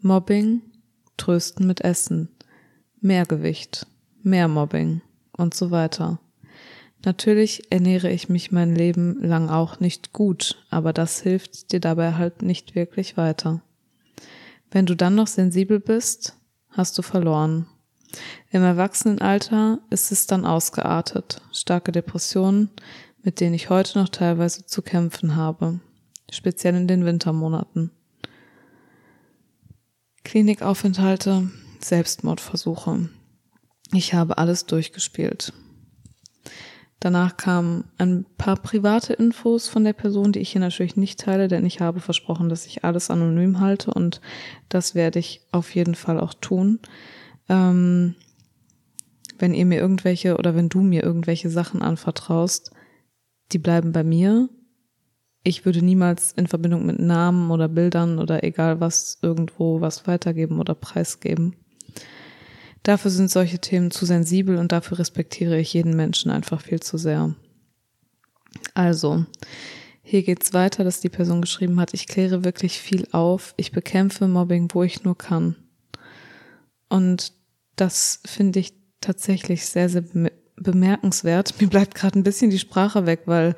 Mobbing, 0.00 0.62
Trösten 1.16 1.66
mit 1.66 1.80
Essen, 1.80 2.28
mehr 3.00 3.26
Gewicht, 3.26 3.86
mehr 4.22 4.46
Mobbing 4.46 5.00
und 5.32 5.54
so 5.54 5.72
weiter. 5.72 6.20
Natürlich 7.04 7.72
ernähre 7.72 8.10
ich 8.10 8.28
mich 8.28 8.52
mein 8.52 8.74
Leben 8.74 9.20
lang 9.22 9.48
auch 9.48 9.80
nicht 9.80 10.12
gut, 10.12 10.64
aber 10.70 10.92
das 10.92 11.20
hilft 11.20 11.72
dir 11.72 11.80
dabei 11.80 12.14
halt 12.14 12.42
nicht 12.42 12.74
wirklich 12.74 13.16
weiter. 13.16 13.60
Wenn 14.70 14.86
du 14.86 14.94
dann 14.94 15.16
noch 15.16 15.26
sensibel 15.26 15.80
bist, 15.80 16.36
hast 16.70 16.96
du 16.96 17.02
verloren. 17.02 17.66
Im 18.50 18.62
Erwachsenenalter 18.62 19.80
ist 19.90 20.12
es 20.12 20.26
dann 20.26 20.44
ausgeartet. 20.44 21.42
Starke 21.52 21.90
Depressionen, 21.92 22.70
mit 23.22 23.40
denen 23.40 23.54
ich 23.54 23.68
heute 23.68 23.98
noch 23.98 24.08
teilweise 24.08 24.64
zu 24.64 24.82
kämpfen 24.82 25.36
habe, 25.36 25.80
speziell 26.30 26.76
in 26.76 26.88
den 26.88 27.04
Wintermonaten. 27.04 27.90
Klinikaufenthalte, 30.28 31.48
Selbstmordversuche. 31.80 33.08
Ich 33.94 34.12
habe 34.12 34.36
alles 34.36 34.66
durchgespielt. 34.66 35.54
Danach 37.00 37.38
kamen 37.38 37.84
ein 37.96 38.26
paar 38.36 38.56
private 38.56 39.14
Infos 39.14 39.68
von 39.68 39.84
der 39.84 39.94
Person, 39.94 40.32
die 40.32 40.40
ich 40.40 40.50
hier 40.50 40.60
natürlich 40.60 40.96
nicht 40.96 41.18
teile, 41.18 41.48
denn 41.48 41.64
ich 41.64 41.80
habe 41.80 42.00
versprochen, 42.00 42.50
dass 42.50 42.66
ich 42.66 42.84
alles 42.84 43.10
anonym 43.10 43.60
halte 43.60 43.90
und 43.90 44.20
das 44.68 44.94
werde 44.94 45.18
ich 45.18 45.40
auf 45.50 45.74
jeden 45.74 45.94
Fall 45.94 46.20
auch 46.20 46.34
tun. 46.34 46.80
Ähm, 47.48 48.14
wenn 49.38 49.54
ihr 49.54 49.64
mir 49.64 49.80
irgendwelche 49.80 50.36
oder 50.36 50.54
wenn 50.54 50.68
du 50.68 50.82
mir 50.82 51.04
irgendwelche 51.04 51.48
Sachen 51.48 51.80
anvertraust, 51.80 52.70
die 53.52 53.58
bleiben 53.58 53.92
bei 53.92 54.04
mir. 54.04 54.50
Ich 55.48 55.64
würde 55.64 55.80
niemals 55.80 56.32
in 56.32 56.46
Verbindung 56.46 56.84
mit 56.84 56.98
Namen 56.98 57.50
oder 57.50 57.68
Bildern 57.68 58.18
oder 58.18 58.44
egal 58.44 58.80
was 58.80 59.16
irgendwo 59.22 59.80
was 59.80 60.06
weitergeben 60.06 60.60
oder 60.60 60.74
preisgeben. 60.74 61.56
Dafür 62.82 63.10
sind 63.10 63.30
solche 63.30 63.58
Themen 63.58 63.90
zu 63.90 64.04
sensibel 64.04 64.58
und 64.58 64.72
dafür 64.72 64.98
respektiere 64.98 65.58
ich 65.58 65.72
jeden 65.72 65.96
Menschen 65.96 66.30
einfach 66.30 66.60
viel 66.60 66.80
zu 66.80 66.98
sehr. 66.98 67.34
Also, 68.74 69.24
hier 70.02 70.22
geht's 70.22 70.52
weiter, 70.52 70.84
dass 70.84 71.00
die 71.00 71.08
Person 71.08 71.40
geschrieben 71.40 71.80
hat, 71.80 71.94
ich 71.94 72.06
kläre 72.06 72.44
wirklich 72.44 72.78
viel 72.78 73.08
auf, 73.12 73.54
ich 73.56 73.72
bekämpfe 73.72 74.28
Mobbing, 74.28 74.68
wo 74.74 74.82
ich 74.82 75.02
nur 75.02 75.16
kann. 75.16 75.56
Und 76.90 77.32
das 77.74 78.20
finde 78.26 78.60
ich 78.60 78.74
tatsächlich 79.00 79.64
sehr, 79.64 79.88
sehr 79.88 80.04
bemerkenswert. 80.56 81.58
Mir 81.58 81.68
bleibt 81.68 81.94
gerade 81.94 82.18
ein 82.18 82.24
bisschen 82.24 82.50
die 82.50 82.58
Sprache 82.58 83.06
weg, 83.06 83.22
weil 83.24 83.56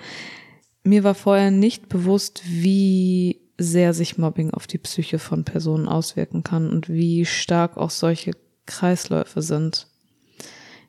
mir 0.83 1.05
war 1.05 1.15
vorher 1.15 1.51
nicht 1.51 1.89
bewusst, 1.89 2.43
wie 2.45 3.41
sehr 3.59 3.93
sich 3.93 4.17
Mobbing 4.17 4.53
auf 4.53 4.67
die 4.67 4.79
Psyche 4.79 5.19
von 5.19 5.45
Personen 5.45 5.87
auswirken 5.87 6.43
kann 6.43 6.71
und 6.71 6.89
wie 6.89 7.27
stark 7.27 7.77
auch 7.77 7.91
solche 7.91 8.33
Kreisläufe 8.67 9.43
sind. 9.43 9.87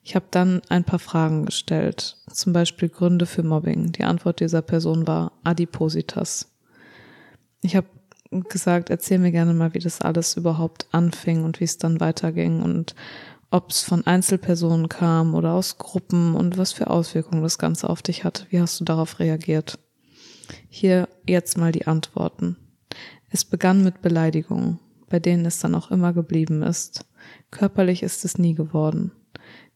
Ich 0.03 0.15
habe 0.15 0.25
dann 0.31 0.62
ein 0.69 0.83
paar 0.83 1.00
Fragen 1.00 1.45
gestellt, 1.45 2.17
zum 2.31 2.53
Beispiel 2.53 2.89
Gründe 2.89 3.25
für 3.25 3.43
Mobbing. 3.43 3.91
Die 3.91 4.03
Antwort 4.03 4.39
dieser 4.39 4.62
Person 4.62 5.05
war 5.05 5.33
Adipositas. 5.43 6.48
Ich 7.62 7.75
habe 7.75 7.88
gesagt, 8.31 8.89
erzähl 8.89 9.19
mir 9.19 9.31
gerne 9.31 9.53
mal, 9.53 9.74
wie 9.74 9.79
das 9.79 10.01
alles 10.01 10.38
überhaupt 10.38 10.88
anfing 10.91 11.43
und 11.43 11.60
wie 11.60 11.65
es 11.65 11.77
dann 11.77 12.00
weiterging 12.00 12.62
und 12.63 12.95
ob 13.51 13.70
es 13.70 13.84
von 13.84 14.08
Einzelpersonen 14.08 14.89
kam 14.89 15.36
oder 15.36 15.53
aus 15.53 15.77
Gruppen 15.77 16.36
und 16.36 16.58
was 16.58 16.72
für 16.72 16.89
Auswirkungen 16.89 17.43
das 17.43 17.60
Ganze 17.60 17.89
auf 17.89 18.01
dich 18.01 18.24
hat. 18.24 18.48
Wie 18.50 18.60
hast 18.60 18.79
du 18.79 18.86
darauf 18.86 19.20
reagiert? 19.20 19.77
Hier 20.70 21.10
jetzt 21.27 21.58
mal 21.58 21.72
die 21.72 21.86
Antworten. 21.86 22.55
Es 23.29 23.46
begann 23.46 23.84
mit 23.84 24.01
Beleidigungen, 24.01 24.79
bei 25.10 25.20
denen 25.20 25.46
es 25.46 25.60
dann 25.60 25.75
auch 25.75 25.91
immer 25.91 26.13
geblieben 26.13 26.63
ist. 26.63 27.05
Körperlich 27.51 28.03
ist 28.03 28.25
es 28.25 28.38
nie 28.38 28.55
geworden. 28.55 29.12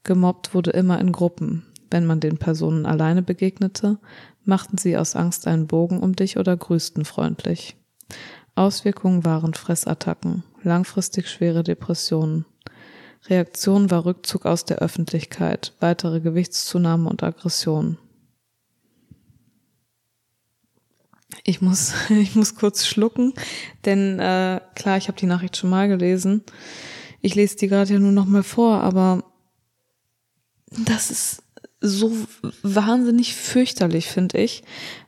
Gemobbt 0.04 0.54
wurde 0.54 0.72
immer 0.72 1.00
in 1.00 1.12
Gruppen. 1.12 1.66
Wenn 1.92 2.06
man 2.06 2.20
den 2.20 2.38
Personen 2.38 2.86
alleine 2.86 3.22
begegnete, 3.22 4.00
machten 4.44 4.78
sie 4.78 4.98
aus 4.98 5.16
Angst 5.16 5.48
einen 5.48 5.68
Bogen 5.68 6.00
um 6.00 6.16
dich 6.16 6.38
oder 6.38 6.56
grüßten 6.56 7.06
freundlich. 7.06 7.76
Auswirkungen 8.56 9.26
waren 9.26 9.54
Fressattacken, 9.54 10.44
langfristig 10.64 11.30
schwere 11.30 11.64
Depressionen. 11.64 12.46
Reaktion 13.28 13.90
war 13.90 14.06
Rückzug 14.06 14.46
aus 14.46 14.66
der 14.66 14.78
Öffentlichkeit, 14.80 15.74
weitere 15.80 16.20
Gewichtszunahme 16.20 17.10
und 17.10 17.24
Aggression. 17.24 17.98
Ich 21.44 21.62
muss, 21.62 21.94
ich 22.10 22.36
muss 22.36 22.56
kurz 22.56 22.86
schlucken, 22.86 23.34
denn 23.86 24.20
äh, 24.20 24.62
klar, 24.76 24.98
ich 24.98 25.08
habe 25.08 25.20
die 25.20 25.26
Nachricht 25.26 25.58
schon 25.58 25.70
mal 25.70 25.88
gelesen. 25.88 26.44
Ich 27.22 27.36
lese 27.36 27.56
die 27.58 27.68
gerade 27.68 27.94
ja 27.94 28.00
nur 28.00 28.12
noch 28.12 28.26
mal 28.26 28.44
vor, 28.44 28.82
aber 28.82 29.24
das 30.68 31.10
ist 31.10 31.44
so 31.82 32.12
wahnsinnig 32.62 33.36
fürchterlich, 33.36 34.08
finde 34.08 34.40
ich, 34.40 34.64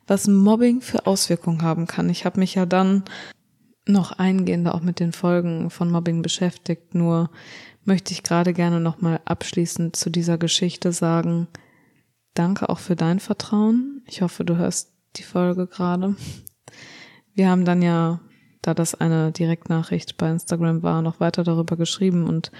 was 0.05 0.27
Mobbing 0.27 0.81
für 0.81 1.05
Auswirkungen 1.05 1.61
haben 1.61 1.87
kann. 1.87 2.09
Ich 2.09 2.25
habe 2.25 2.39
mich 2.39 2.55
ja 2.55 2.65
dann 2.65 3.03
noch 3.89 4.13
eingehender 4.13 4.75
auch 4.75 4.81
mit 4.81 4.99
den 4.99 5.11
Folgen 5.11 5.69
von 5.69 5.91
Mobbing 5.91 6.21
beschäftigt. 6.21 6.95
Nur 6.95 7.29
möchte 7.85 8.13
ich 8.13 8.23
gerade 8.23 8.53
gerne 8.53 8.79
noch 8.79 9.01
mal 9.01 9.19
abschließend 9.25 9.95
zu 9.95 10.09
dieser 10.09 10.37
Geschichte 10.37 10.91
sagen, 10.91 11.47
danke 12.33 12.69
auch 12.69 12.79
für 12.79 12.95
dein 12.95 13.19
Vertrauen. 13.19 14.01
Ich 14.07 14.21
hoffe, 14.21 14.45
du 14.45 14.57
hörst 14.57 14.91
die 15.15 15.23
Folge 15.23 15.67
gerade. 15.67 16.15
Wir 17.33 17.49
haben 17.49 17.65
dann 17.65 17.81
ja 17.81 18.19
da 18.61 18.73
das 18.73 18.95
eine 18.95 19.31
Direktnachricht 19.31 20.17
bei 20.17 20.29
Instagram 20.29 20.83
war, 20.83 21.01
noch 21.01 21.19
weiter 21.19 21.43
darüber 21.43 21.77
geschrieben. 21.77 22.27
Und 22.27 22.51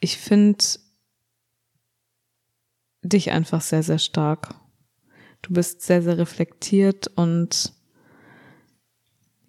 ich 0.00 0.16
finde 0.16 0.64
dich 3.02 3.30
einfach 3.30 3.60
sehr, 3.60 3.82
sehr 3.82 3.98
stark. 3.98 4.54
Du 5.42 5.52
bist 5.52 5.82
sehr, 5.82 6.02
sehr 6.02 6.18
reflektiert 6.18 7.08
und 7.08 7.72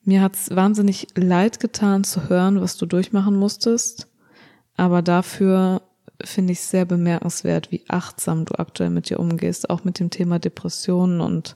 mir 0.04 0.22
hat's 0.22 0.50
wahnsinnig 0.50 1.08
leid 1.16 1.60
getan 1.60 2.04
zu 2.04 2.30
hören, 2.30 2.62
was 2.62 2.78
du 2.78 2.86
durchmachen 2.86 3.36
musstest. 3.36 4.08
Aber 4.76 5.02
dafür 5.02 5.82
finde 6.24 6.54
ich 6.54 6.62
sehr 6.62 6.86
bemerkenswert, 6.86 7.72
wie 7.72 7.84
achtsam 7.88 8.46
du 8.46 8.58
aktuell 8.58 8.90
mit 8.90 9.10
dir 9.10 9.20
umgehst, 9.20 9.70
auch 9.70 9.84
mit 9.84 10.00
dem 10.00 10.10
Thema 10.10 10.40
Depressionen. 10.40 11.22
Und 11.22 11.56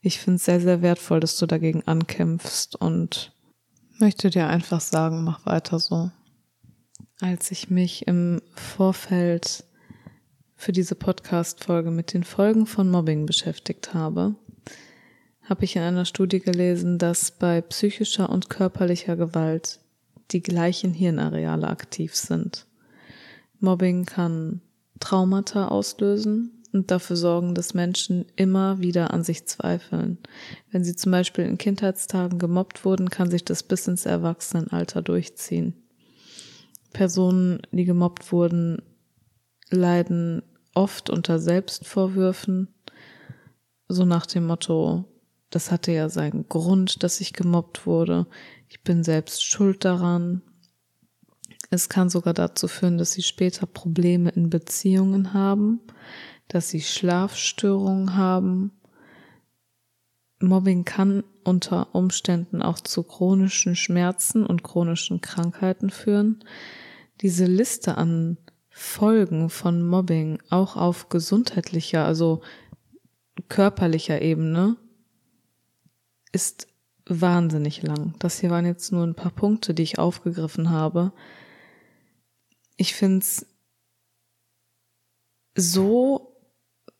ich 0.00 0.18
finde 0.18 0.36
es 0.36 0.44
sehr, 0.44 0.60
sehr 0.60 0.82
wertvoll, 0.82 1.20
dass 1.20 1.38
du 1.38 1.46
dagegen 1.46 1.82
ankämpfst 1.86 2.76
und 2.76 3.32
möchte 3.98 4.30
dir 4.30 4.48
einfach 4.48 4.80
sagen, 4.80 5.24
mach 5.24 5.44
weiter 5.46 5.78
so. 5.78 6.10
Als 7.20 7.50
ich 7.50 7.70
mich 7.70 8.06
im 8.06 8.40
Vorfeld 8.54 9.64
für 10.56 10.72
diese 10.72 10.94
Podcast-Folge 10.94 11.90
mit 11.90 12.12
den 12.12 12.24
Folgen 12.24 12.66
von 12.66 12.90
Mobbing 12.90 13.26
beschäftigt 13.26 13.94
habe, 13.94 14.34
habe 15.50 15.64
ich 15.64 15.74
in 15.74 15.82
einer 15.82 16.04
Studie 16.04 16.38
gelesen, 16.38 16.96
dass 16.96 17.32
bei 17.32 17.60
psychischer 17.60 18.30
und 18.30 18.48
körperlicher 18.48 19.16
Gewalt 19.16 19.80
die 20.30 20.42
gleichen 20.42 20.94
Hirnareale 20.94 21.66
aktiv 21.66 22.14
sind. 22.14 22.66
Mobbing 23.58 24.06
kann 24.06 24.60
Traumata 25.00 25.66
auslösen 25.66 26.62
und 26.72 26.92
dafür 26.92 27.16
sorgen, 27.16 27.56
dass 27.56 27.74
Menschen 27.74 28.26
immer 28.36 28.78
wieder 28.78 29.12
an 29.12 29.24
sich 29.24 29.44
zweifeln. 29.46 30.18
Wenn 30.70 30.84
sie 30.84 30.94
zum 30.94 31.10
Beispiel 31.10 31.44
in 31.44 31.58
Kindheitstagen 31.58 32.38
gemobbt 32.38 32.84
wurden, 32.84 33.10
kann 33.10 33.28
sich 33.28 33.44
das 33.44 33.64
bis 33.64 33.88
ins 33.88 34.06
Erwachsenenalter 34.06 35.02
durchziehen. 35.02 35.74
Personen, 36.92 37.60
die 37.72 37.84
gemobbt 37.84 38.30
wurden, 38.30 38.82
leiden 39.68 40.42
oft 40.74 41.10
unter 41.10 41.40
Selbstvorwürfen, 41.40 42.68
so 43.88 44.04
nach 44.04 44.26
dem 44.26 44.46
Motto, 44.46 45.09
das 45.50 45.70
hatte 45.70 45.92
ja 45.92 46.08
seinen 46.08 46.48
Grund, 46.48 47.02
dass 47.02 47.20
ich 47.20 47.32
gemobbt 47.32 47.86
wurde, 47.86 48.26
ich 48.68 48.82
bin 48.82 49.02
selbst 49.02 49.44
schuld 49.44 49.84
daran. 49.84 50.42
Es 51.70 51.88
kann 51.88 52.08
sogar 52.08 52.34
dazu 52.34 52.68
führen, 52.68 52.98
dass 52.98 53.12
sie 53.12 53.22
später 53.22 53.66
Probleme 53.66 54.30
in 54.30 54.48
Beziehungen 54.48 55.34
haben, 55.34 55.80
dass 56.48 56.68
sie 56.68 56.80
Schlafstörungen 56.80 58.16
haben. 58.16 58.72
Mobbing 60.40 60.84
kann 60.84 61.24
unter 61.44 61.94
Umständen 61.94 62.62
auch 62.62 62.80
zu 62.80 63.02
chronischen 63.02 63.76
Schmerzen 63.76 64.46
und 64.46 64.62
chronischen 64.62 65.20
Krankheiten 65.20 65.90
führen. 65.90 66.44
Diese 67.20 67.44
Liste 67.44 67.98
an 67.98 68.38
Folgen 68.70 69.50
von 69.50 69.86
Mobbing 69.86 70.38
auch 70.48 70.76
auf 70.76 71.08
gesundheitlicher, 71.08 72.04
also 72.04 72.40
körperlicher 73.48 74.22
Ebene 74.22 74.76
ist 76.32 76.68
wahnsinnig 77.06 77.82
lang. 77.82 78.14
Das 78.18 78.40
hier 78.40 78.50
waren 78.50 78.66
jetzt 78.66 78.92
nur 78.92 79.04
ein 79.04 79.14
paar 79.14 79.32
Punkte, 79.32 79.74
die 79.74 79.82
ich 79.82 79.98
aufgegriffen 79.98 80.70
habe. 80.70 81.12
Ich 82.76 82.94
finde 82.94 83.18
es 83.18 83.46
so 85.56 86.36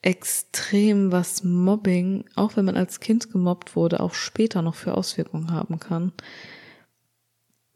extrem, 0.02 1.12
was 1.12 1.44
Mobbing, 1.44 2.24
auch 2.34 2.56
wenn 2.56 2.64
man 2.64 2.76
als 2.76 3.00
Kind 3.00 3.30
gemobbt 3.30 3.76
wurde, 3.76 4.00
auch 4.00 4.14
später 4.14 4.62
noch 4.62 4.74
für 4.74 4.96
Auswirkungen 4.96 5.52
haben 5.52 5.78
kann. 5.78 6.12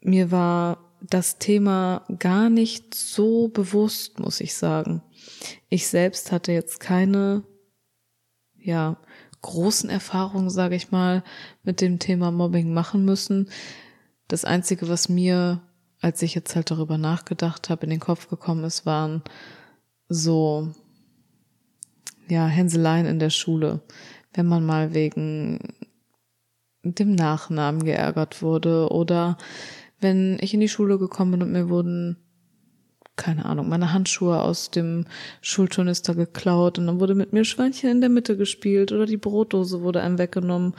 Mir 0.01 0.31
war 0.31 0.85
das 1.01 1.37
Thema 1.37 2.05
gar 2.19 2.49
nicht 2.49 2.95
so 2.95 3.47
bewusst, 3.47 4.19
muss 4.19 4.39
ich 4.39 4.55
sagen. 4.55 5.03
Ich 5.69 5.87
selbst 5.87 6.31
hatte 6.31 6.51
jetzt 6.51 6.79
keine, 6.79 7.43
ja, 8.57 8.97
großen 9.45 9.89
Erfahrungen, 9.89 10.49
sage 10.49 10.75
ich 10.75 10.91
mal, 10.91 11.23
mit 11.63 11.79
dem 11.79 11.99
Thema 11.99 12.31
Mobbing 12.31 12.73
machen 12.73 13.05
müssen. 13.05 13.49
Das 14.27 14.43
Einzige, 14.43 14.89
was 14.89 15.07
mir, 15.07 15.61
als 16.01 16.21
ich 16.23 16.33
jetzt 16.33 16.55
halt 16.55 16.71
darüber 16.71 16.97
nachgedacht 16.97 17.69
habe, 17.69 17.83
in 17.83 17.91
den 17.91 17.99
Kopf 17.99 18.27
gekommen 18.27 18.63
ist, 18.63 18.87
waren 18.87 19.21
so, 20.09 20.73
ja, 22.27 22.47
Hänseleien 22.47 23.05
in 23.05 23.19
der 23.19 23.29
Schule. 23.29 23.81
Wenn 24.33 24.47
man 24.47 24.65
mal 24.65 24.95
wegen 24.95 25.59
dem 26.83 27.13
Nachnamen 27.13 27.83
geärgert 27.83 28.41
wurde 28.41 28.89
oder 28.89 29.37
wenn 29.99 30.37
ich 30.41 30.55
in 30.55 30.59
die 30.59 30.69
Schule 30.69 30.97
gekommen 30.97 31.31
bin 31.31 31.43
und 31.43 31.51
mir 31.51 31.69
wurden, 31.69 32.17
keine 33.15 33.45
Ahnung, 33.45 33.69
meine 33.69 33.93
Handschuhe 33.93 34.41
aus 34.41 34.71
dem 34.71 35.05
Schulturnister 35.41 36.15
geklaut 36.15 36.77
und 36.77 36.87
dann 36.87 36.99
wurde 36.99 37.15
mit 37.15 37.33
mir 37.33 37.45
Schweinchen 37.45 37.89
in 37.89 38.01
der 38.01 38.09
Mitte 38.09 38.37
gespielt 38.37 38.91
oder 38.91 39.05
die 39.05 39.17
Brotdose 39.17 39.81
wurde 39.81 40.01
einem 40.01 40.17
weggenommen. 40.17 40.75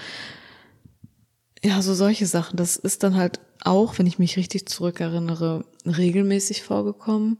Ja, 1.64 1.82
so 1.82 1.94
solche 1.94 2.26
Sachen. 2.26 2.56
Das 2.56 2.76
ist 2.76 3.02
dann 3.02 3.16
halt 3.16 3.40
auch, 3.62 3.98
wenn 3.98 4.06
ich 4.06 4.18
mich 4.18 4.36
richtig 4.36 4.68
zurückerinnere, 4.68 5.64
regelmäßig 5.84 6.62
vorgekommen. 6.62 7.38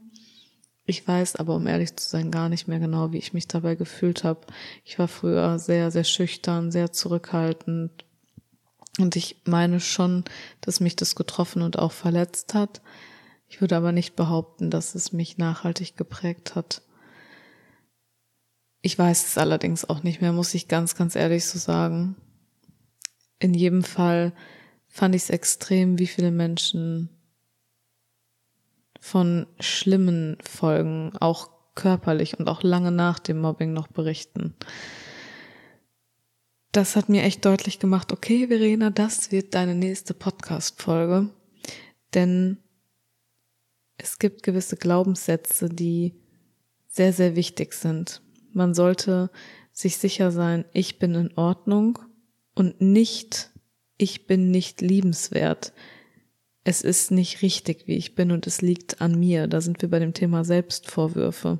Ich 0.85 1.07
weiß 1.07 1.35
aber, 1.35 1.55
um 1.55 1.67
ehrlich 1.67 1.95
zu 1.95 2.09
sein, 2.09 2.31
gar 2.31 2.49
nicht 2.49 2.67
mehr 2.67 2.79
genau, 2.79 3.11
wie 3.11 3.17
ich 3.17 3.33
mich 3.33 3.47
dabei 3.47 3.75
gefühlt 3.75 4.23
habe. 4.23 4.41
Ich 4.83 4.97
war 4.99 5.07
früher 5.07 5.59
sehr, 5.59 5.91
sehr 5.91 6.05
schüchtern, 6.05 6.71
sehr 6.71 6.91
zurückhaltend, 6.91 8.05
und 8.97 9.15
ich 9.15 9.37
meine 9.45 9.79
schon, 9.79 10.23
dass 10.61 10.79
mich 10.79 10.95
das 10.95 11.15
getroffen 11.15 11.61
und 11.61 11.77
auch 11.79 11.91
verletzt 11.91 12.53
hat. 12.53 12.81
Ich 13.47 13.61
würde 13.61 13.77
aber 13.77 13.91
nicht 13.91 14.15
behaupten, 14.15 14.69
dass 14.69 14.95
es 14.95 15.13
mich 15.13 15.37
nachhaltig 15.37 15.95
geprägt 15.95 16.55
hat. 16.55 16.81
Ich 18.81 18.97
weiß 18.97 19.27
es 19.27 19.37
allerdings 19.37 19.85
auch 19.85 20.03
nicht 20.03 20.21
mehr, 20.21 20.33
muss 20.33 20.53
ich 20.53 20.67
ganz, 20.67 20.95
ganz 20.95 21.15
ehrlich 21.15 21.45
so 21.45 21.57
sagen. 21.57 22.15
In 23.39 23.53
jedem 23.53 23.83
Fall 23.83 24.33
fand 24.87 25.15
ich 25.15 25.23
es 25.23 25.29
extrem, 25.29 25.99
wie 25.99 26.07
viele 26.07 26.31
Menschen 26.31 27.09
von 28.99 29.47
schlimmen 29.59 30.37
Folgen, 30.41 31.15
auch 31.19 31.49
körperlich 31.75 32.39
und 32.39 32.49
auch 32.49 32.63
lange 32.63 32.91
nach 32.91 33.19
dem 33.19 33.39
Mobbing 33.39 33.71
noch 33.73 33.87
berichten 33.87 34.55
das 36.77 36.95
hat 36.95 37.09
mir 37.09 37.23
echt 37.23 37.43
deutlich 37.43 37.79
gemacht, 37.79 38.13
okay, 38.13 38.47
Verena, 38.47 38.91
das 38.91 39.31
wird 39.31 39.55
deine 39.55 39.73
nächste 39.73 40.13
Podcast-Folge. 40.13 41.29
Denn 42.13 42.59
es 43.97 44.19
gibt 44.19 44.43
gewisse 44.43 44.77
Glaubenssätze, 44.77 45.69
die 45.69 46.13
sehr, 46.87 47.13
sehr 47.13 47.35
wichtig 47.35 47.73
sind. 47.73 48.21
Man 48.53 48.73
sollte 48.73 49.29
sich 49.71 49.97
sicher 49.97 50.31
sein, 50.31 50.65
ich 50.73 50.99
bin 50.99 51.13
in 51.15 51.37
Ordnung 51.37 51.99
und 52.55 52.81
nicht, 52.81 53.51
ich 53.97 54.27
bin 54.27 54.51
nicht 54.51 54.81
liebenswert. 54.81 55.73
Es 56.63 56.81
ist 56.81 57.11
nicht 57.11 57.41
richtig, 57.41 57.87
wie 57.87 57.95
ich 57.95 58.15
bin 58.15 58.31
und 58.31 58.47
es 58.47 58.61
liegt 58.61 59.01
an 59.01 59.19
mir. 59.19 59.47
Da 59.47 59.61
sind 59.61 59.81
wir 59.81 59.89
bei 59.89 59.99
dem 59.99 60.13
Thema 60.13 60.43
Selbstvorwürfe. 60.43 61.59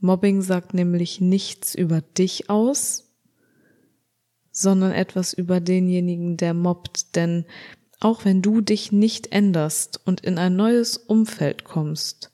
Mobbing 0.00 0.42
sagt 0.42 0.74
nämlich 0.74 1.20
nichts 1.20 1.74
über 1.74 2.02
dich 2.02 2.50
aus, 2.50 3.10
sondern 4.52 4.92
etwas 4.92 5.32
über 5.32 5.60
denjenigen, 5.60 6.36
der 6.36 6.54
mobbt. 6.54 7.16
Denn 7.16 7.46
auch 8.00 8.24
wenn 8.24 8.42
du 8.42 8.60
dich 8.60 8.92
nicht 8.92 9.32
änderst 9.32 10.00
und 10.04 10.20
in 10.20 10.38
ein 10.38 10.56
neues 10.56 10.96
Umfeld 10.96 11.64
kommst, 11.64 12.32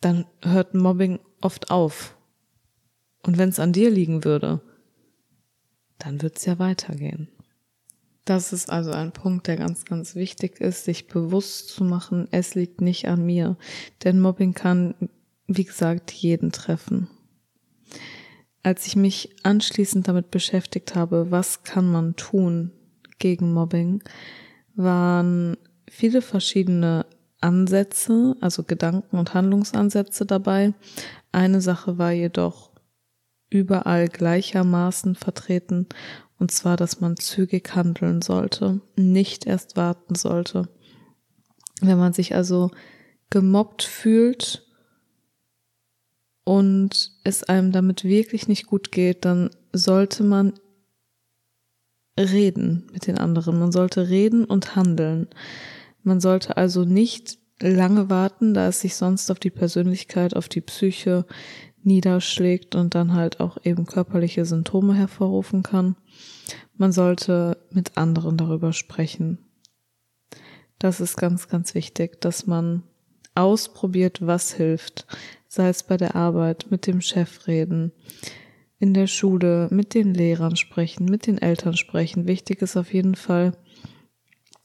dann 0.00 0.26
hört 0.42 0.74
Mobbing 0.74 1.20
oft 1.40 1.70
auf. 1.70 2.16
Und 3.22 3.38
wenn 3.38 3.50
es 3.50 3.58
an 3.58 3.72
dir 3.72 3.90
liegen 3.90 4.24
würde, 4.24 4.60
dann 5.98 6.22
wird 6.22 6.38
es 6.38 6.44
ja 6.44 6.58
weitergehen. 6.58 7.28
Das 8.24 8.52
ist 8.52 8.70
also 8.70 8.92
ein 8.92 9.12
Punkt, 9.12 9.46
der 9.46 9.56
ganz, 9.56 9.84
ganz 9.84 10.14
wichtig 10.14 10.60
ist, 10.60 10.84
sich 10.84 11.08
bewusst 11.08 11.68
zu 11.68 11.84
machen, 11.84 12.28
es 12.30 12.54
liegt 12.54 12.80
nicht 12.80 13.08
an 13.08 13.24
mir. 13.24 13.56
Denn 14.04 14.20
Mobbing 14.20 14.54
kann, 14.54 14.94
wie 15.46 15.64
gesagt, 15.64 16.10
jeden 16.12 16.52
treffen 16.52 17.08
als 18.62 18.86
ich 18.86 18.96
mich 18.96 19.34
anschließend 19.42 20.06
damit 20.08 20.30
beschäftigt 20.30 20.94
habe, 20.94 21.30
was 21.30 21.64
kann 21.64 21.90
man 21.90 22.16
tun 22.16 22.70
gegen 23.22 23.54
Mobbing, 23.54 24.02
waren 24.74 25.56
viele 25.88 26.20
verschiedene 26.20 27.06
Ansätze, 27.40 28.36
also 28.40 28.64
Gedanken 28.64 29.16
und 29.16 29.32
Handlungsansätze 29.32 30.26
dabei. 30.26 30.74
Eine 31.30 31.60
Sache 31.60 31.98
war 31.98 32.10
jedoch 32.12 32.70
überall 33.48 34.08
gleichermaßen 34.08 35.14
vertreten, 35.14 35.86
und 36.38 36.50
zwar, 36.50 36.76
dass 36.76 37.00
man 37.00 37.16
zügig 37.16 37.74
handeln 37.76 38.20
sollte, 38.20 38.80
nicht 38.96 39.46
erst 39.46 39.76
warten 39.76 40.16
sollte. 40.16 40.68
Wenn 41.80 41.98
man 41.98 42.12
sich 42.12 42.34
also 42.34 42.70
gemobbt 43.30 43.84
fühlt 43.84 44.66
und 46.44 47.12
es 47.22 47.44
einem 47.44 47.70
damit 47.70 48.02
wirklich 48.02 48.48
nicht 48.48 48.66
gut 48.66 48.90
geht, 48.90 49.24
dann 49.24 49.50
sollte 49.72 50.24
man 50.24 50.54
reden 52.18 52.86
mit 52.92 53.06
den 53.06 53.18
anderen. 53.18 53.58
Man 53.58 53.72
sollte 53.72 54.08
reden 54.08 54.44
und 54.44 54.76
handeln. 54.76 55.28
Man 56.02 56.20
sollte 56.20 56.56
also 56.56 56.84
nicht 56.84 57.38
lange 57.60 58.10
warten, 58.10 58.54
da 58.54 58.68
es 58.68 58.80
sich 58.80 58.96
sonst 58.96 59.30
auf 59.30 59.38
die 59.38 59.50
Persönlichkeit, 59.50 60.34
auf 60.34 60.48
die 60.48 60.60
Psyche 60.60 61.26
niederschlägt 61.84 62.74
und 62.74 62.94
dann 62.94 63.14
halt 63.14 63.40
auch 63.40 63.58
eben 63.64 63.86
körperliche 63.86 64.44
Symptome 64.44 64.94
hervorrufen 64.94 65.62
kann. 65.62 65.96
Man 66.76 66.92
sollte 66.92 67.58
mit 67.70 67.96
anderen 67.96 68.36
darüber 68.36 68.72
sprechen. 68.72 69.38
Das 70.78 71.00
ist 71.00 71.16
ganz, 71.16 71.48
ganz 71.48 71.74
wichtig, 71.74 72.20
dass 72.20 72.46
man 72.46 72.82
ausprobiert, 73.34 74.26
was 74.26 74.52
hilft 74.52 75.06
sei 75.52 75.68
es 75.68 75.82
bei 75.82 75.98
der 75.98 76.16
Arbeit, 76.16 76.68
mit 76.70 76.86
dem 76.86 77.02
Chef 77.02 77.46
reden, 77.46 77.92
in 78.82 78.94
der 78.94 79.06
Schule, 79.06 79.68
mit 79.70 79.94
den 79.94 80.12
Lehrern 80.12 80.56
sprechen, 80.56 81.04
mit 81.04 81.28
den 81.28 81.38
Eltern 81.38 81.76
sprechen. 81.76 82.26
Wichtig 82.26 82.62
ist 82.62 82.76
auf 82.76 82.92
jeden 82.92 83.14
Fall, 83.14 83.56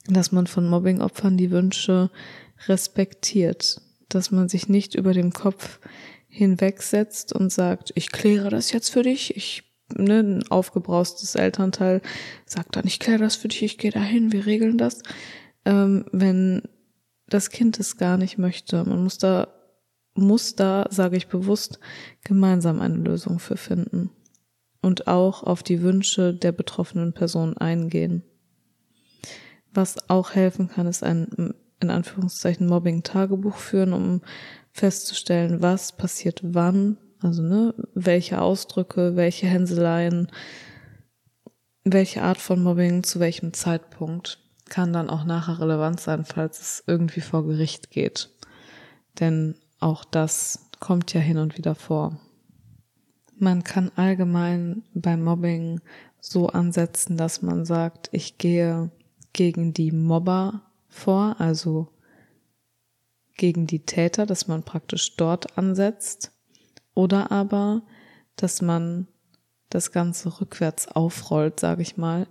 dass 0.07 0.31
man 0.31 0.47
von 0.47 0.67
Mobbingopfern 0.67 1.37
die 1.37 1.51
Wünsche 1.51 2.09
respektiert, 2.67 3.79
dass 4.09 4.31
man 4.31 4.49
sich 4.49 4.69
nicht 4.69 4.95
über 4.95 5.13
dem 5.13 5.33
Kopf 5.33 5.79
hinwegsetzt 6.29 7.31
und 7.31 7.51
sagt, 7.51 7.91
ich 7.93 8.11
kläre 8.11 8.49
das 8.49 8.71
jetzt 8.71 8.89
für 8.89 9.03
dich, 9.03 9.37
ich 9.37 9.63
ne, 9.95 10.21
ein 10.21 10.47
aufgebraustes 10.49 11.35
Elternteil 11.35 12.01
sagt 12.47 12.75
dann, 12.75 12.87
ich 12.87 12.99
kläre 12.99 13.19
das 13.19 13.35
für 13.35 13.49
dich, 13.49 13.61
ich 13.61 13.77
gehe 13.77 13.91
dahin, 13.91 14.31
wir 14.31 14.47
regeln 14.47 14.79
das. 14.79 15.03
Ähm, 15.63 16.05
wenn 16.11 16.63
das 17.29 17.51
Kind 17.51 17.79
es 17.79 17.97
gar 17.97 18.17
nicht 18.17 18.39
möchte. 18.39 18.83
Man 18.83 19.03
muss 19.03 19.19
da, 19.19 19.47
muss 20.17 20.55
da, 20.55 20.87
sage 20.89 21.17
ich 21.17 21.27
bewusst, 21.27 21.79
gemeinsam 22.23 22.81
eine 22.81 22.95
Lösung 22.95 23.39
für 23.39 23.57
finden 23.57 24.09
und 24.81 25.07
auch 25.07 25.43
auf 25.43 25.63
die 25.63 25.81
Wünsche 25.81 26.33
der 26.33 26.51
betroffenen 26.51 27.13
Person 27.13 27.57
eingehen. 27.57 28.23
Was 29.73 30.09
auch 30.09 30.33
helfen 30.33 30.69
kann, 30.69 30.87
ist 30.87 31.03
ein 31.03 31.53
in 31.79 31.89
Anführungszeichen 31.91 32.67
Mobbing-Tagebuch 32.67 33.55
führen, 33.55 33.93
um 33.93 34.21
festzustellen, 34.71 35.61
was 35.61 35.91
passiert 35.95 36.39
wann, 36.43 36.97
also 37.21 37.41
ne, 37.41 37.73
welche 37.93 38.41
Ausdrücke, 38.41 39.15
welche 39.15 39.47
Hänseleien, 39.47 40.31
welche 41.83 42.23
Art 42.23 42.39
von 42.39 42.61
Mobbing 42.61 43.03
zu 43.03 43.19
welchem 43.19 43.53
Zeitpunkt 43.53 44.39
kann 44.69 44.91
dann 44.91 45.09
auch 45.09 45.23
nachher 45.23 45.59
relevant 45.59 45.99
sein, 45.99 46.25
falls 46.25 46.59
es 46.59 46.83
irgendwie 46.87 47.21
vor 47.21 47.45
Gericht 47.45 47.89
geht. 47.91 48.29
Denn 49.19 49.55
auch 49.79 50.05
das 50.05 50.69
kommt 50.79 51.13
ja 51.13 51.21
hin 51.21 51.37
und 51.37 51.57
wieder 51.57 51.75
vor. 51.75 52.19
Man 53.37 53.63
kann 53.63 53.91
allgemein 53.95 54.83
beim 54.93 55.23
Mobbing 55.23 55.81
so 56.19 56.47
ansetzen, 56.47 57.17
dass 57.17 57.41
man 57.41 57.65
sagt, 57.65 58.09
ich 58.11 58.37
gehe 58.37 58.91
gegen 59.33 59.73
die 59.73 59.91
Mobber 59.91 60.63
vor, 60.89 61.35
also 61.39 61.89
gegen 63.35 63.67
die 63.67 63.85
Täter, 63.85 64.25
dass 64.25 64.47
man 64.47 64.63
praktisch 64.63 65.15
dort 65.15 65.57
ansetzt, 65.57 66.31
oder 66.95 67.31
aber, 67.31 67.83
dass 68.35 68.63
man 68.63 69.07
das 69.69 69.91
Ganze 69.91 70.41
rückwärts 70.41 70.87
aufrollt, 70.87 71.59
sage 71.59 71.83
ich 71.83 71.97
mal, 71.97 72.27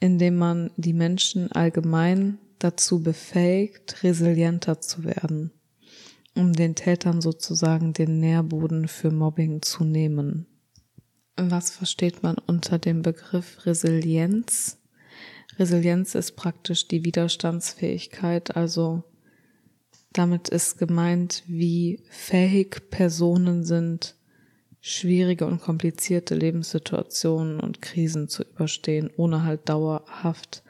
indem 0.00 0.36
man 0.36 0.70
die 0.76 0.92
Menschen 0.92 1.52
allgemein 1.52 2.38
dazu 2.58 3.00
befähigt, 3.02 4.02
resilienter 4.02 4.80
zu 4.80 5.04
werden, 5.04 5.52
um 6.38 6.52
den 6.52 6.76
Tätern 6.76 7.20
sozusagen 7.20 7.92
den 7.92 8.20
Nährboden 8.20 8.86
für 8.86 9.10
Mobbing 9.10 9.60
zu 9.60 9.82
nehmen. 9.84 10.46
Was 11.36 11.70
versteht 11.70 12.22
man 12.22 12.36
unter 12.46 12.78
dem 12.78 13.02
Begriff 13.02 13.66
Resilienz? 13.66 14.78
Resilienz 15.58 16.14
ist 16.14 16.36
praktisch 16.36 16.86
die 16.86 17.04
Widerstandsfähigkeit, 17.04 18.56
also 18.56 19.02
damit 20.12 20.48
ist 20.48 20.78
gemeint, 20.78 21.42
wie 21.48 22.04
fähig 22.08 22.88
Personen 22.90 23.64
sind, 23.64 24.14
schwierige 24.80 25.44
und 25.44 25.60
komplizierte 25.60 26.36
Lebenssituationen 26.36 27.58
und 27.58 27.82
Krisen 27.82 28.28
zu 28.28 28.44
überstehen, 28.44 29.10
ohne 29.16 29.42
halt 29.42 29.68
dauerhaft 29.68 30.62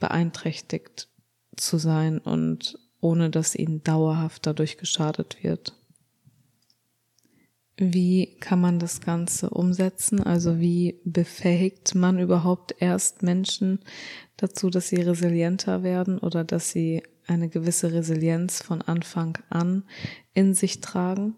beeinträchtigt 0.00 1.08
zu 1.56 1.78
sein 1.78 2.18
und 2.18 2.78
ohne 3.04 3.28
dass 3.28 3.54
ihnen 3.54 3.84
dauerhaft 3.84 4.46
dadurch 4.46 4.78
geschadet 4.78 5.36
wird. 5.42 5.74
Wie 7.76 8.36
kann 8.40 8.60
man 8.60 8.78
das 8.78 9.00
Ganze 9.00 9.50
umsetzen? 9.50 10.22
Also 10.22 10.58
wie 10.58 11.00
befähigt 11.04 11.94
man 11.94 12.18
überhaupt 12.18 12.74
erst 12.78 13.22
Menschen 13.22 13.80
dazu, 14.38 14.70
dass 14.70 14.88
sie 14.88 15.02
resilienter 15.02 15.82
werden 15.82 16.18
oder 16.18 16.44
dass 16.44 16.70
sie 16.70 17.02
eine 17.26 17.48
gewisse 17.48 17.92
Resilienz 17.92 18.62
von 18.62 18.80
Anfang 18.80 19.36
an 19.50 19.84
in 20.32 20.54
sich 20.54 20.80
tragen? 20.80 21.34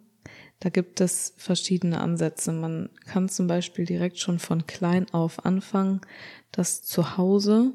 Da 0.60 0.68
gibt 0.68 1.00
es 1.00 1.34
verschiedene 1.36 2.00
Ansätze. 2.00 2.52
Man 2.52 2.90
kann 3.06 3.28
zum 3.28 3.48
Beispiel 3.48 3.86
direkt 3.86 4.18
schon 4.18 4.38
von 4.38 4.66
klein 4.66 5.06
auf 5.12 5.44
anfangen, 5.44 6.00
das 6.52 6.82
Zuhause 6.82 7.72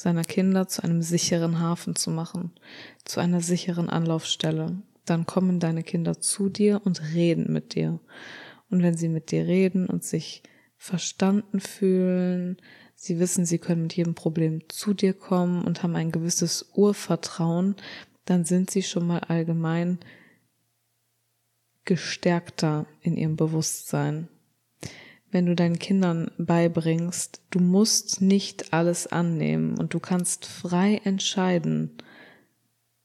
seiner 0.00 0.24
Kinder 0.24 0.66
zu 0.66 0.82
einem 0.82 1.02
sicheren 1.02 1.60
Hafen 1.60 1.94
zu 1.94 2.10
machen, 2.10 2.52
zu 3.04 3.20
einer 3.20 3.40
sicheren 3.40 3.90
Anlaufstelle. 3.90 4.80
Dann 5.04 5.26
kommen 5.26 5.60
deine 5.60 5.82
Kinder 5.82 6.20
zu 6.20 6.48
dir 6.48 6.80
und 6.84 7.02
reden 7.14 7.52
mit 7.52 7.74
dir. 7.74 8.00
Und 8.70 8.82
wenn 8.82 8.96
sie 8.96 9.08
mit 9.08 9.30
dir 9.30 9.46
reden 9.46 9.86
und 9.86 10.04
sich 10.04 10.42
verstanden 10.76 11.60
fühlen, 11.60 12.56
sie 12.94 13.18
wissen, 13.18 13.44
sie 13.44 13.58
können 13.58 13.82
mit 13.82 13.94
jedem 13.94 14.14
Problem 14.14 14.60
zu 14.68 14.94
dir 14.94 15.12
kommen 15.12 15.64
und 15.64 15.82
haben 15.82 15.96
ein 15.96 16.12
gewisses 16.12 16.70
Urvertrauen, 16.74 17.76
dann 18.24 18.44
sind 18.44 18.70
sie 18.70 18.82
schon 18.82 19.06
mal 19.06 19.18
allgemein 19.20 19.98
gestärkter 21.84 22.86
in 23.02 23.16
ihrem 23.16 23.36
Bewusstsein. 23.36 24.28
Wenn 25.30 25.46
du 25.46 25.54
deinen 25.54 25.78
Kindern 25.78 26.30
beibringst, 26.38 27.40
du 27.50 27.60
musst 27.60 28.20
nicht 28.20 28.72
alles 28.72 29.06
annehmen 29.06 29.78
und 29.78 29.94
du 29.94 30.00
kannst 30.00 30.46
frei 30.46 31.00
entscheiden, 31.04 31.92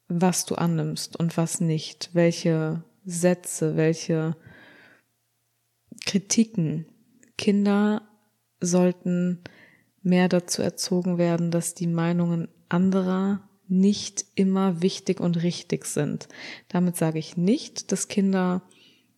was 0.07 0.45
du 0.45 0.55
annimmst 0.55 1.17
und 1.17 1.37
was 1.37 1.61
nicht, 1.61 2.09
welche 2.13 2.83
Sätze, 3.05 3.75
welche 3.75 4.35
Kritiken. 6.05 6.85
Kinder 7.37 8.01
sollten 8.59 9.41
mehr 10.01 10.29
dazu 10.29 10.61
erzogen 10.61 11.17
werden, 11.17 11.51
dass 11.51 11.73
die 11.73 11.87
Meinungen 11.87 12.47
anderer 12.69 13.47
nicht 13.67 14.25
immer 14.35 14.81
wichtig 14.81 15.19
und 15.19 15.41
richtig 15.41 15.85
sind. 15.85 16.27
Damit 16.69 16.95
sage 16.95 17.19
ich 17.19 17.37
nicht, 17.37 17.91
dass 17.91 18.07
Kinder 18.07 18.61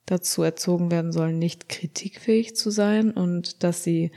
dazu 0.08 0.42
erzogen 0.42 0.90
werden 0.90 1.12
sollen, 1.12 1.38
nicht 1.38 1.70
kritikfähig 1.70 2.56
zu 2.56 2.72
sein 2.72 3.12
und 3.12 3.64
dass 3.64 3.84
sie 3.84 4.12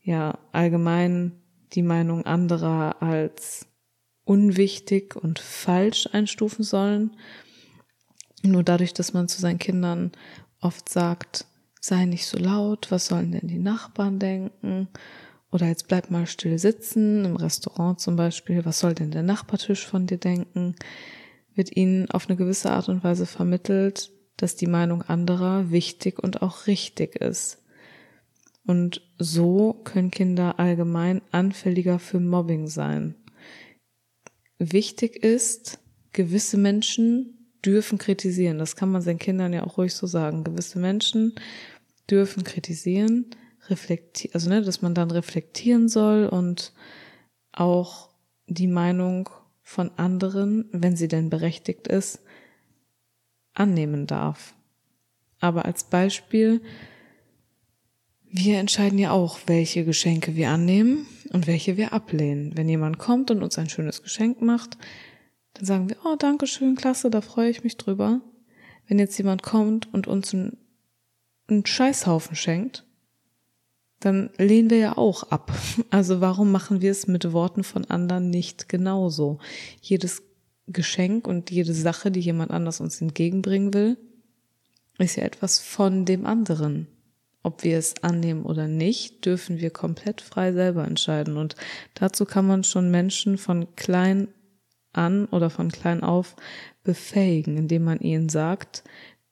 ja 0.00 0.38
allgemein 0.52 1.42
die 1.72 1.82
Meinung 1.82 2.24
anderer 2.24 3.02
als 3.02 3.66
unwichtig 4.24 5.16
und 5.16 5.38
falsch 5.38 6.08
einstufen 6.12 6.64
sollen. 6.64 7.16
Nur 8.42 8.62
dadurch, 8.62 8.94
dass 8.94 9.12
man 9.12 9.28
zu 9.28 9.40
seinen 9.40 9.58
Kindern 9.58 10.12
oft 10.60 10.88
sagt, 10.88 11.46
sei 11.80 12.04
nicht 12.04 12.26
so 12.26 12.38
laut, 12.38 12.90
was 12.90 13.06
sollen 13.06 13.32
denn 13.32 13.48
die 13.48 13.58
Nachbarn 13.58 14.18
denken? 14.18 14.88
Oder 15.50 15.66
jetzt 15.66 15.88
bleib 15.88 16.10
mal 16.10 16.26
still 16.26 16.58
sitzen, 16.58 17.24
im 17.24 17.36
Restaurant 17.36 18.00
zum 18.00 18.16
Beispiel, 18.16 18.64
was 18.64 18.78
soll 18.78 18.94
denn 18.94 19.10
der 19.10 19.22
Nachbartisch 19.22 19.86
von 19.86 20.06
dir 20.06 20.18
denken? 20.18 20.76
Wird 21.54 21.76
ihnen 21.76 22.10
auf 22.10 22.28
eine 22.28 22.36
gewisse 22.36 22.70
Art 22.70 22.88
und 22.88 23.02
Weise 23.02 23.26
vermittelt, 23.26 24.10
dass 24.36 24.56
die 24.56 24.66
Meinung 24.66 25.02
anderer 25.02 25.70
wichtig 25.70 26.18
und 26.22 26.42
auch 26.42 26.66
richtig 26.66 27.16
ist. 27.16 27.62
Und 28.66 29.00
so 29.18 29.74
können 29.84 30.10
Kinder 30.10 30.58
allgemein 30.58 31.22
anfälliger 31.30 31.98
für 31.98 32.20
Mobbing 32.20 32.66
sein. 32.66 33.14
Wichtig 34.58 35.22
ist, 35.22 35.78
gewisse 36.12 36.56
Menschen 36.56 37.50
dürfen 37.64 37.98
kritisieren. 37.98 38.58
Das 38.58 38.76
kann 38.76 38.90
man 38.90 39.02
seinen 39.02 39.18
Kindern 39.18 39.52
ja 39.52 39.64
auch 39.64 39.78
ruhig 39.78 39.94
so 39.94 40.06
sagen. 40.06 40.44
Gewisse 40.44 40.78
Menschen 40.78 41.34
dürfen 42.10 42.44
kritisieren, 42.44 43.26
reflektieren, 43.68 44.34
also 44.34 44.48
ne, 44.48 44.62
dass 44.62 44.82
man 44.82 44.94
dann 44.94 45.10
reflektieren 45.10 45.88
soll 45.88 46.26
und 46.26 46.72
auch 47.52 48.10
die 48.46 48.68
Meinung 48.68 49.28
von 49.62 49.90
anderen, 49.96 50.68
wenn 50.72 50.96
sie 50.96 51.08
denn 51.08 51.30
berechtigt 51.30 51.88
ist, 51.88 52.20
annehmen 53.58 54.06
darf. 54.06 54.54
Aber 55.40 55.64
als 55.64 55.84
Beispiel, 55.84 56.60
wir 58.30 58.58
entscheiden 58.58 58.98
ja 58.98 59.10
auch, 59.10 59.38
welche 59.46 59.84
Geschenke 59.84 60.36
wir 60.36 60.50
annehmen 60.50 61.06
und 61.32 61.46
welche 61.46 61.76
wir 61.76 61.92
ablehnen. 61.92 62.56
Wenn 62.56 62.68
jemand 62.68 62.98
kommt 62.98 63.30
und 63.30 63.42
uns 63.42 63.58
ein 63.58 63.68
schönes 63.68 64.02
Geschenk 64.02 64.42
macht, 64.42 64.76
dann 65.54 65.64
sagen 65.64 65.88
wir, 65.88 65.96
oh, 66.04 66.16
danke 66.18 66.46
schön, 66.46 66.76
klasse, 66.76 67.10
da 67.10 67.20
freue 67.20 67.50
ich 67.50 67.64
mich 67.64 67.76
drüber. 67.76 68.20
Wenn 68.88 68.98
jetzt 68.98 69.16
jemand 69.18 69.42
kommt 69.42 69.92
und 69.92 70.06
uns 70.06 70.34
einen, 70.34 70.58
einen 71.48 71.66
Scheißhaufen 71.66 72.36
schenkt, 72.36 72.84
dann 74.00 74.30
lehnen 74.36 74.70
wir 74.70 74.78
ja 74.78 74.96
auch 74.96 75.24
ab. 75.24 75.52
Also 75.90 76.20
warum 76.20 76.52
machen 76.52 76.80
wir 76.82 76.90
es 76.90 77.06
mit 77.06 77.32
Worten 77.32 77.64
von 77.64 77.84
anderen 77.86 78.30
nicht 78.30 78.68
genauso? 78.68 79.38
Jedes 79.80 80.22
Geschenk 80.68 81.28
und 81.28 81.50
jede 81.50 81.72
Sache, 81.72 82.10
die 82.10 82.20
jemand 82.20 82.50
anders 82.50 82.80
uns 82.80 83.00
entgegenbringen 83.00 83.72
will, 83.72 83.96
ist 84.98 85.16
ja 85.16 85.24
etwas 85.24 85.60
von 85.60 86.04
dem 86.04 86.26
anderen. 86.26 86.88
Ob 87.42 87.62
wir 87.62 87.78
es 87.78 88.02
annehmen 88.02 88.44
oder 88.44 88.66
nicht, 88.66 89.24
dürfen 89.24 89.60
wir 89.60 89.70
komplett 89.70 90.20
frei 90.20 90.52
selber 90.52 90.84
entscheiden. 90.84 91.36
Und 91.36 91.54
dazu 91.94 92.24
kann 92.24 92.46
man 92.46 92.64
schon 92.64 92.90
Menschen 92.90 93.38
von 93.38 93.76
klein 93.76 94.28
an 94.92 95.26
oder 95.26 95.50
von 95.50 95.70
klein 95.70 96.02
auf 96.02 96.34
befähigen, 96.82 97.56
indem 97.56 97.84
man 97.84 98.00
ihnen 98.00 98.28
sagt, 98.28 98.82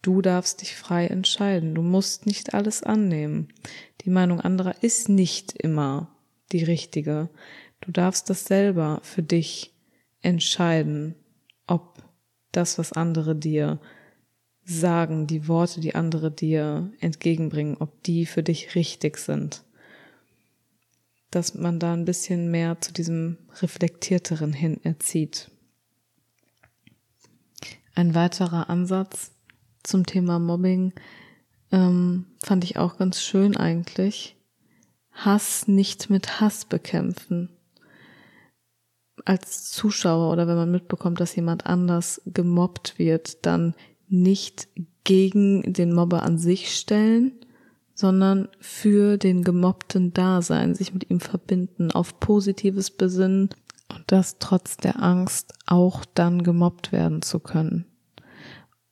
du 0.02 0.22
darfst 0.22 0.60
dich 0.60 0.76
frei 0.76 1.06
entscheiden. 1.06 1.74
Du 1.74 1.82
musst 1.82 2.26
nicht 2.26 2.54
alles 2.54 2.84
annehmen. 2.84 3.48
Die 4.02 4.10
Meinung 4.10 4.40
anderer 4.40 4.76
ist 4.82 5.08
nicht 5.08 5.52
immer 5.60 6.14
die 6.52 6.62
richtige. 6.62 7.30
Du 7.80 7.90
darfst 7.90 8.30
das 8.30 8.44
selber 8.44 9.00
für 9.02 9.24
dich 9.24 9.74
entscheiden 10.20 11.16
ob 11.66 12.02
das, 12.52 12.78
was 12.78 12.92
andere 12.92 13.34
dir 13.34 13.80
sagen, 14.64 15.26
die 15.26 15.46
Worte, 15.48 15.80
die 15.80 15.94
andere 15.94 16.30
dir 16.30 16.90
entgegenbringen, 17.00 17.76
ob 17.78 18.02
die 18.02 18.26
für 18.26 18.42
dich 18.42 18.74
richtig 18.74 19.18
sind. 19.18 19.62
Dass 21.30 21.54
man 21.54 21.78
da 21.78 21.92
ein 21.92 22.04
bisschen 22.04 22.50
mehr 22.50 22.80
zu 22.80 22.92
diesem 22.92 23.38
reflektierteren 23.60 24.52
hin 24.52 24.80
erzieht. 24.84 25.50
Ein 27.94 28.14
weiterer 28.14 28.70
Ansatz 28.70 29.32
zum 29.82 30.06
Thema 30.06 30.38
Mobbing 30.38 30.92
ähm, 31.70 32.26
fand 32.42 32.64
ich 32.64 32.78
auch 32.78 32.96
ganz 32.96 33.20
schön 33.20 33.56
eigentlich. 33.56 34.36
Hass 35.12 35.68
nicht 35.68 36.10
mit 36.10 36.40
Hass 36.40 36.64
bekämpfen. 36.64 37.53
Als 39.24 39.70
Zuschauer 39.70 40.32
oder 40.32 40.46
wenn 40.48 40.56
man 40.56 40.70
mitbekommt, 40.70 41.20
dass 41.20 41.36
jemand 41.36 41.66
anders 41.66 42.20
gemobbt 42.26 42.98
wird, 42.98 43.46
dann 43.46 43.74
nicht 44.08 44.68
gegen 45.04 45.72
den 45.72 45.92
Mobber 45.92 46.22
an 46.22 46.38
sich 46.38 46.76
stellen, 46.76 47.32
sondern 47.94 48.48
für 48.58 49.16
den 49.18 49.44
Gemobbten 49.44 50.12
da 50.12 50.42
sein, 50.42 50.74
sich 50.74 50.92
mit 50.92 51.10
ihm 51.10 51.20
verbinden, 51.20 51.92
auf 51.92 52.18
Positives 52.18 52.90
besinnen 52.90 53.50
und 53.88 54.04
das 54.08 54.38
trotz 54.38 54.76
der 54.76 55.02
Angst 55.02 55.54
auch 55.66 56.04
dann 56.14 56.42
gemobbt 56.42 56.90
werden 56.90 57.22
zu 57.22 57.38
können. 57.38 57.86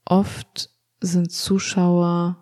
Oft 0.05 0.71
sind 1.01 1.33
Zuschauer 1.33 2.37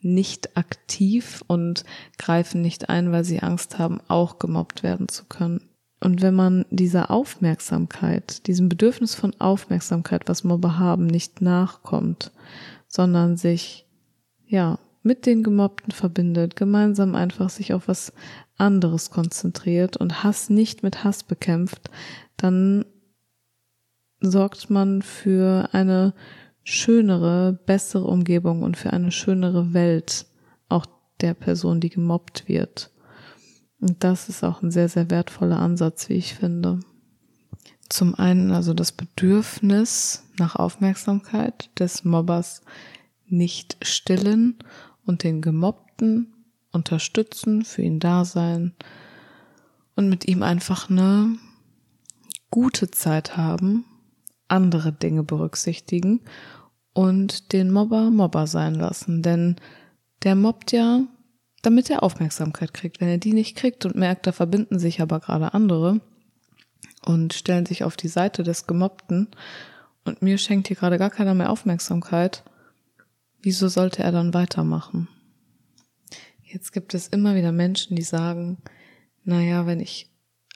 nicht 0.00 0.56
aktiv 0.56 1.42
und 1.48 1.84
greifen 2.18 2.60
nicht 2.60 2.88
ein, 2.88 3.10
weil 3.10 3.24
sie 3.24 3.40
Angst 3.40 3.78
haben, 3.78 4.00
auch 4.08 4.38
gemobbt 4.38 4.82
werden 4.82 5.08
zu 5.08 5.24
können. 5.24 5.68
Und 6.00 6.20
wenn 6.22 6.34
man 6.34 6.66
dieser 6.70 7.10
Aufmerksamkeit, 7.10 8.46
diesem 8.46 8.68
Bedürfnis 8.68 9.14
von 9.14 9.34
Aufmerksamkeit, 9.40 10.28
was 10.28 10.44
Mobber 10.44 10.78
haben, 10.78 11.06
nicht 11.06 11.40
nachkommt, 11.40 12.32
sondern 12.86 13.36
sich, 13.36 13.86
ja, 14.46 14.78
mit 15.02 15.24
den 15.24 15.42
Gemobbten 15.42 15.92
verbindet, 15.92 16.56
gemeinsam 16.56 17.14
einfach 17.14 17.48
sich 17.48 17.72
auf 17.72 17.88
was 17.88 18.12
anderes 18.58 19.10
konzentriert 19.10 19.96
und 19.96 20.24
Hass 20.24 20.50
nicht 20.50 20.82
mit 20.82 21.04
Hass 21.04 21.22
bekämpft, 21.22 21.90
dann 22.36 22.84
sorgt 24.20 24.68
man 24.68 25.02
für 25.02 25.68
eine 25.72 26.12
schönere, 26.64 27.52
bessere 27.52 28.04
Umgebung 28.04 28.62
und 28.62 28.76
für 28.76 28.92
eine 28.92 29.12
schönere 29.12 29.72
Welt 29.72 30.26
auch 30.68 30.86
der 31.20 31.34
Person, 31.34 31.80
die 31.80 31.90
gemobbt 31.90 32.48
wird. 32.48 32.90
Und 33.86 34.02
das 34.02 34.28
ist 34.28 34.42
auch 34.42 34.62
ein 34.62 34.72
sehr, 34.72 34.88
sehr 34.88 35.10
wertvoller 35.10 35.60
Ansatz, 35.60 36.08
wie 36.08 36.14
ich 36.14 36.34
finde. 36.34 36.80
Zum 37.88 38.16
einen 38.16 38.50
also 38.50 38.74
das 38.74 38.90
Bedürfnis 38.90 40.24
nach 40.38 40.56
Aufmerksamkeit 40.56 41.70
des 41.78 42.04
Mobbers 42.04 42.62
nicht 43.28 43.76
stillen 43.82 44.56
und 45.04 45.22
den 45.22 45.40
Gemobbten 45.40 46.34
unterstützen, 46.72 47.64
für 47.64 47.82
ihn 47.82 48.00
da 48.00 48.24
sein 48.24 48.74
und 49.94 50.08
mit 50.08 50.26
ihm 50.26 50.42
einfach 50.42 50.90
eine 50.90 51.36
gute 52.50 52.90
Zeit 52.90 53.36
haben, 53.36 53.84
andere 54.48 54.92
Dinge 54.92 55.22
berücksichtigen 55.22 56.22
und 56.92 57.52
den 57.52 57.70
Mobber 57.70 58.10
Mobber 58.10 58.48
sein 58.48 58.74
lassen. 58.74 59.22
Denn 59.22 59.56
der 60.24 60.34
mobbt 60.34 60.72
ja, 60.72 61.02
damit 61.66 61.90
er 61.90 62.04
Aufmerksamkeit 62.04 62.72
kriegt. 62.72 63.00
Wenn 63.00 63.08
er 63.08 63.18
die 63.18 63.32
nicht 63.32 63.56
kriegt 63.56 63.84
und 63.84 63.96
merkt, 63.96 64.28
da 64.28 64.30
verbinden 64.30 64.78
sich 64.78 65.00
aber 65.00 65.18
gerade 65.18 65.52
andere 65.52 66.00
und 67.04 67.34
stellen 67.34 67.66
sich 67.66 67.82
auf 67.82 67.96
die 67.96 68.06
Seite 68.06 68.44
des 68.44 68.68
Gemobbten 68.68 69.32
und 70.04 70.22
mir 70.22 70.38
schenkt 70.38 70.68
hier 70.68 70.76
gerade 70.76 70.96
gar 70.96 71.10
keiner 71.10 71.34
mehr 71.34 71.50
Aufmerksamkeit, 71.50 72.44
wieso 73.42 73.66
sollte 73.66 74.04
er 74.04 74.12
dann 74.12 74.32
weitermachen? 74.32 75.08
Jetzt 76.44 76.72
gibt 76.72 76.94
es 76.94 77.08
immer 77.08 77.34
wieder 77.34 77.50
Menschen, 77.50 77.96
die 77.96 78.02
sagen, 78.02 78.58
naja, 79.24 79.66
wenn 79.66 79.80
ich 79.80 80.08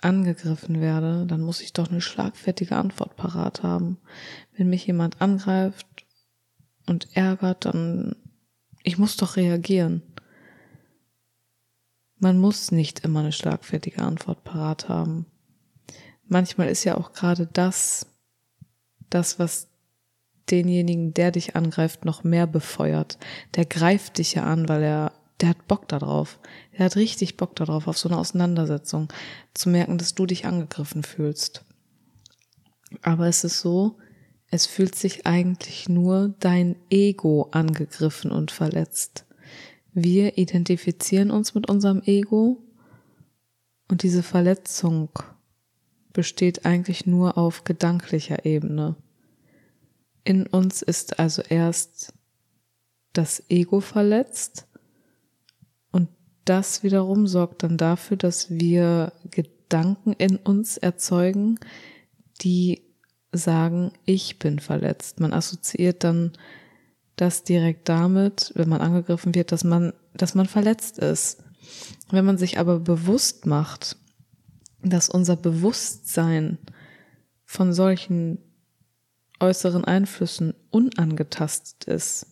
angegriffen 0.03 0.81
werde, 0.81 1.27
dann 1.27 1.40
muss 1.40 1.61
ich 1.61 1.73
doch 1.73 1.90
eine 1.90 2.01
schlagfertige 2.01 2.77
Antwort 2.77 3.16
parat 3.16 3.64
haben. 3.64 3.99
Wenn 4.57 4.70
mich 4.70 4.87
jemand 4.87 5.20
angreift 5.20 5.88
und 6.87 7.09
ärgert, 7.16 7.64
dann 7.64 8.14
ich 8.85 8.96
muss 8.96 9.16
doch 9.16 9.37
reagieren. 9.37 10.03
Man 12.21 12.39
muss 12.39 12.71
nicht 12.71 13.01
immer 13.01 13.21
eine 13.21 13.33
schlagfertige 13.33 14.03
Antwort 14.03 14.45
parat 14.45 14.89
haben. 14.89 15.27
Manchmal 16.29 16.69
ist 16.69 16.85
ja 16.85 16.97
auch 16.97 17.13
gerade 17.13 17.49
das, 17.53 18.07
das, 19.09 19.39
was 19.39 19.69
denjenigen, 20.51 21.15
der 21.15 21.33
dich 21.33 21.57
angreift, 21.57 22.05
noch 22.05 22.23
mehr 22.23 22.47
befeuert. 22.47 23.19
Der 23.57 23.65
greift 23.65 24.19
dich 24.19 24.35
ja 24.35 24.45
an, 24.45 24.69
weil 24.69 24.83
er 24.83 25.13
der 25.41 25.51
hat 25.51 25.67
Bock 25.67 25.89
darauf. 25.89 26.39
Der 26.77 26.85
hat 26.85 26.97
richtig 26.97 27.37
Bock 27.37 27.57
darauf, 27.57 27.89
auf 27.89 27.97
so 27.97 28.09
eine 28.09 28.19
Auseinandersetzung, 28.19 29.09
zu 29.55 29.71
merken, 29.71 29.97
dass 29.97 30.15
du 30.15 30.27
dich 30.27 30.45
angegriffen 30.45 31.03
fühlst. 31.03 31.65
Aber 33.03 33.27
es 33.27 33.45
ist 33.45 33.61
so, 33.61 33.97
es 34.51 34.67
fühlt 34.67 34.95
sich 34.95 35.27
eigentlich 35.27 35.89
nur 35.89 36.35
dein 36.41 36.77
Ego 36.91 37.49
angegriffen 37.53 38.33
und 38.33 38.51
verletzt. 38.51 39.25
Wir 39.92 40.38
identifizieren 40.38 41.31
uns 41.31 41.55
mit 41.55 41.68
unserem 41.68 42.03
Ego 42.05 42.62
und 43.88 44.03
diese 44.03 44.22
Verletzung 44.22 45.11
besteht 46.12 46.64
eigentlich 46.64 47.07
nur 47.07 47.38
auf 47.38 47.64
gedanklicher 47.64 48.44
Ebene. 48.44 48.96
In 50.24 50.46
uns 50.46 50.83
ist 50.83 51.18
also 51.18 51.42
erst 51.42 52.12
das 53.12 53.42
Ego 53.48 53.81
verletzt 53.81 54.66
das 56.50 56.83
wiederum 56.83 57.29
sorgt 57.29 57.62
dann 57.62 57.76
dafür, 57.76 58.16
dass 58.16 58.50
wir 58.50 59.12
Gedanken 59.31 60.14
in 60.14 60.37
uns 60.37 60.79
erzeugen, 60.79 61.61
die 62.42 62.83
sagen, 63.31 63.92
ich 64.05 64.40
bin 64.40 64.59
verletzt. 64.59 65.20
Man 65.20 65.33
assoziiert 65.33 66.03
dann 66.03 66.33
das 67.21 67.45
direkt 67.45 67.89
damit, 67.89 68.53
wenn 68.55 68.69
man 68.69 68.81
angegriffen 68.81 69.35
wird, 69.35 69.53
dass 69.53 69.65
man, 69.65 69.93
dass 70.15 70.35
man 70.35 70.47
verletzt 70.47 70.99
ist. 70.99 71.43
Wenn 72.11 72.25
man 72.25 72.39
sich 72.39 72.59
aber 72.59 72.81
bewusst 72.81 73.47
macht, 73.47 73.97
dass 74.83 75.09
unser 75.09 75.37
Bewusstsein 75.37 76.59
von 77.45 77.73
solchen 77.73 78.39
äußeren 79.41 79.85
Einflüssen 79.85 80.55
unangetastet 80.71 81.85
ist, 81.85 82.27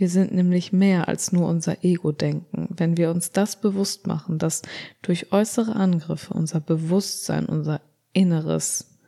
wir 0.00 0.08
sind 0.08 0.32
nämlich 0.32 0.72
mehr 0.72 1.08
als 1.08 1.30
nur 1.30 1.46
unser 1.46 1.84
Ego-Denken. 1.84 2.68
Wenn 2.70 2.96
wir 2.96 3.10
uns 3.10 3.32
das 3.32 3.60
bewusst 3.60 4.06
machen, 4.06 4.38
dass 4.38 4.62
durch 5.02 5.30
äußere 5.30 5.76
Angriffe 5.76 6.32
unser 6.32 6.58
Bewusstsein, 6.58 7.44
unser 7.44 7.82
Inneres 8.14 8.98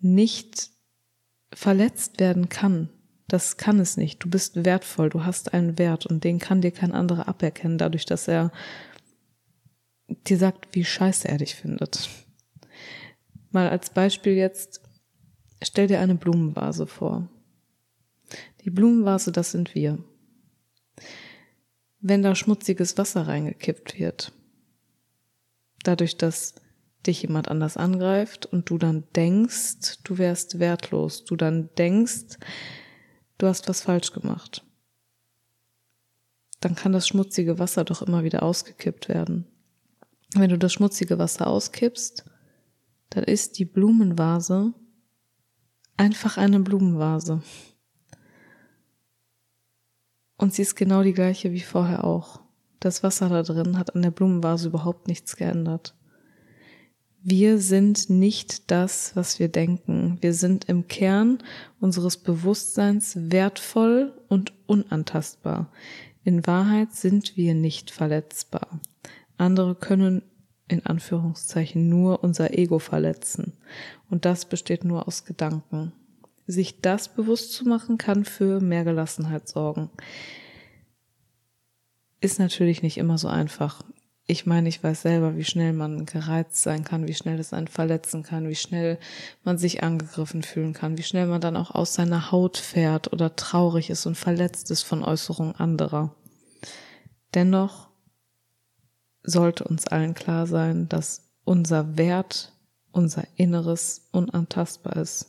nicht 0.00 0.70
verletzt 1.52 2.20
werden 2.20 2.48
kann, 2.48 2.90
das 3.28 3.58
kann 3.58 3.78
es 3.78 3.96
nicht. 3.96 4.24
Du 4.24 4.30
bist 4.30 4.64
wertvoll, 4.64 5.10
du 5.10 5.24
hast 5.24 5.52
einen 5.52 5.78
Wert 5.78 6.06
und 6.06 6.24
den 6.24 6.38
kann 6.38 6.62
dir 6.62 6.70
kein 6.70 6.92
anderer 6.92 7.28
aberkennen, 7.28 7.78
dadurch, 7.78 8.06
dass 8.06 8.26
er 8.26 8.50
dir 10.08 10.38
sagt, 10.38 10.74
wie 10.74 10.84
scheiße 10.84 11.28
er 11.28 11.36
dich 11.36 11.54
findet. 11.54 12.08
Mal 13.50 13.68
als 13.68 13.90
Beispiel 13.90 14.32
jetzt, 14.32 14.80
stell 15.62 15.86
dir 15.86 16.00
eine 16.00 16.14
Blumenvase 16.14 16.86
vor. 16.86 17.28
Die 18.64 18.70
Blumenvase, 18.70 19.30
das 19.30 19.52
sind 19.52 19.74
wir. 19.74 19.98
Wenn 22.00 22.22
da 22.22 22.34
schmutziges 22.34 22.96
Wasser 22.96 23.26
reingekippt 23.26 23.98
wird, 23.98 24.32
dadurch, 25.82 26.16
dass 26.16 26.54
dich 27.08 27.22
jemand 27.22 27.48
anders 27.48 27.76
angreift 27.76 28.46
und 28.46 28.70
du 28.70 28.78
dann 28.78 29.04
denkst, 29.16 30.02
du 30.04 30.18
wärst 30.18 30.60
wertlos, 30.60 31.24
du 31.24 31.34
dann 31.34 31.70
denkst, 31.76 32.38
du 33.38 33.46
hast 33.46 33.68
was 33.68 33.80
falsch 33.80 34.12
gemacht, 34.12 34.64
dann 36.60 36.74
kann 36.74 36.92
das 36.92 37.08
schmutzige 37.08 37.58
Wasser 37.58 37.84
doch 37.84 38.02
immer 38.02 38.22
wieder 38.22 38.42
ausgekippt 38.42 39.08
werden. 39.08 39.46
Wenn 40.34 40.50
du 40.50 40.58
das 40.58 40.72
schmutzige 40.72 41.18
Wasser 41.18 41.46
auskippst, 41.46 42.24
dann 43.10 43.24
ist 43.24 43.58
die 43.58 43.64
Blumenvase 43.64 44.74
einfach 45.96 46.36
eine 46.36 46.60
Blumenvase. 46.60 47.42
Und 50.36 50.54
sie 50.54 50.62
ist 50.62 50.76
genau 50.76 51.02
die 51.02 51.14
gleiche 51.14 51.52
wie 51.52 51.60
vorher 51.60 52.04
auch. 52.04 52.40
Das 52.80 53.02
Wasser 53.02 53.28
da 53.28 53.42
drin 53.42 53.76
hat 53.76 53.94
an 53.96 54.02
der 54.02 54.12
Blumenvase 54.12 54.68
überhaupt 54.68 55.08
nichts 55.08 55.34
geändert. 55.36 55.97
Wir 57.30 57.58
sind 57.58 58.08
nicht 58.08 58.70
das, 58.70 59.14
was 59.14 59.38
wir 59.38 59.48
denken. 59.48 60.16
Wir 60.22 60.32
sind 60.32 60.66
im 60.70 60.88
Kern 60.88 61.36
unseres 61.78 62.16
Bewusstseins 62.16 63.18
wertvoll 63.20 64.14
und 64.28 64.54
unantastbar. 64.66 65.70
In 66.24 66.46
Wahrheit 66.46 66.94
sind 66.94 67.36
wir 67.36 67.52
nicht 67.52 67.90
verletzbar. 67.90 68.80
Andere 69.36 69.74
können 69.74 70.22
in 70.68 70.86
Anführungszeichen 70.86 71.90
nur 71.90 72.24
unser 72.24 72.56
Ego 72.56 72.78
verletzen. 72.78 73.52
Und 74.08 74.24
das 74.24 74.46
besteht 74.46 74.84
nur 74.84 75.06
aus 75.06 75.26
Gedanken. 75.26 75.92
Sich 76.46 76.80
das 76.80 77.14
bewusst 77.14 77.52
zu 77.52 77.68
machen, 77.68 77.98
kann 77.98 78.24
für 78.24 78.58
mehr 78.58 78.84
Gelassenheit 78.84 79.48
sorgen. 79.48 79.90
Ist 82.22 82.38
natürlich 82.38 82.82
nicht 82.82 82.96
immer 82.96 83.18
so 83.18 83.28
einfach. 83.28 83.84
Ich 84.30 84.44
meine, 84.44 84.68
ich 84.68 84.84
weiß 84.84 85.02
selber, 85.02 85.36
wie 85.38 85.44
schnell 85.44 85.72
man 85.72 86.04
gereizt 86.04 86.62
sein 86.62 86.84
kann, 86.84 87.08
wie 87.08 87.14
schnell 87.14 87.40
es 87.40 87.54
einen 87.54 87.66
verletzen 87.66 88.22
kann, 88.22 88.46
wie 88.46 88.54
schnell 88.54 88.98
man 89.42 89.56
sich 89.56 89.82
angegriffen 89.82 90.42
fühlen 90.42 90.74
kann, 90.74 90.98
wie 90.98 91.02
schnell 91.02 91.26
man 91.26 91.40
dann 91.40 91.56
auch 91.56 91.70
aus 91.70 91.94
seiner 91.94 92.30
Haut 92.30 92.58
fährt 92.58 93.10
oder 93.10 93.36
traurig 93.36 93.88
ist 93.88 94.04
und 94.04 94.16
verletzt 94.16 94.70
ist 94.70 94.82
von 94.82 95.02
Äußerungen 95.02 95.56
anderer. 95.56 96.14
Dennoch 97.32 97.88
sollte 99.22 99.64
uns 99.64 99.86
allen 99.86 100.12
klar 100.12 100.46
sein, 100.46 100.90
dass 100.90 101.30
unser 101.44 101.96
Wert, 101.96 102.52
unser 102.92 103.24
Inneres 103.36 104.10
unantastbar 104.12 104.96
ist. 104.96 105.26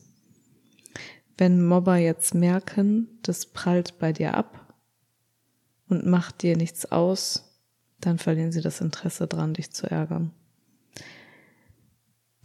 Wenn 1.38 1.64
Mobber 1.64 1.96
jetzt 1.96 2.34
merken, 2.34 3.08
das 3.22 3.46
prallt 3.46 3.98
bei 3.98 4.12
dir 4.12 4.34
ab 4.34 4.74
und 5.88 6.04
macht 6.04 6.42
dir 6.42 6.58
nichts 6.58 6.92
aus, 6.92 7.49
dann 8.00 8.18
verlieren 8.18 8.52
sie 8.52 8.60
das 8.60 8.80
Interesse 8.80 9.26
dran, 9.26 9.54
dich 9.54 9.70
zu 9.70 9.90
ärgern. 9.90 10.32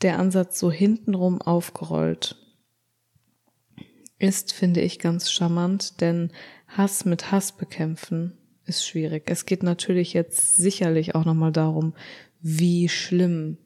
Der 0.02 0.20
Ansatz 0.20 0.60
so 0.60 0.72
hintenrum 0.72 1.42
aufgerollt 1.42 2.36
ist, 4.20 4.54
finde 4.54 4.82
ich, 4.82 5.00
ganz 5.00 5.32
charmant, 5.32 6.02
denn 6.02 6.32
Hass 6.68 7.06
mit 7.06 7.32
Hass 7.32 7.52
bekämpfen 7.52 8.38
ist 8.66 8.86
schwierig. 8.86 9.24
Es 9.28 9.46
geht 9.46 9.64
natürlich 9.64 10.14
jetzt 10.14 10.56
sicherlich 10.56 11.16
auch 11.16 11.26
nochmal 11.26 11.52
darum, 11.52 11.94
wie 12.42 12.90
schlimm 12.90 13.58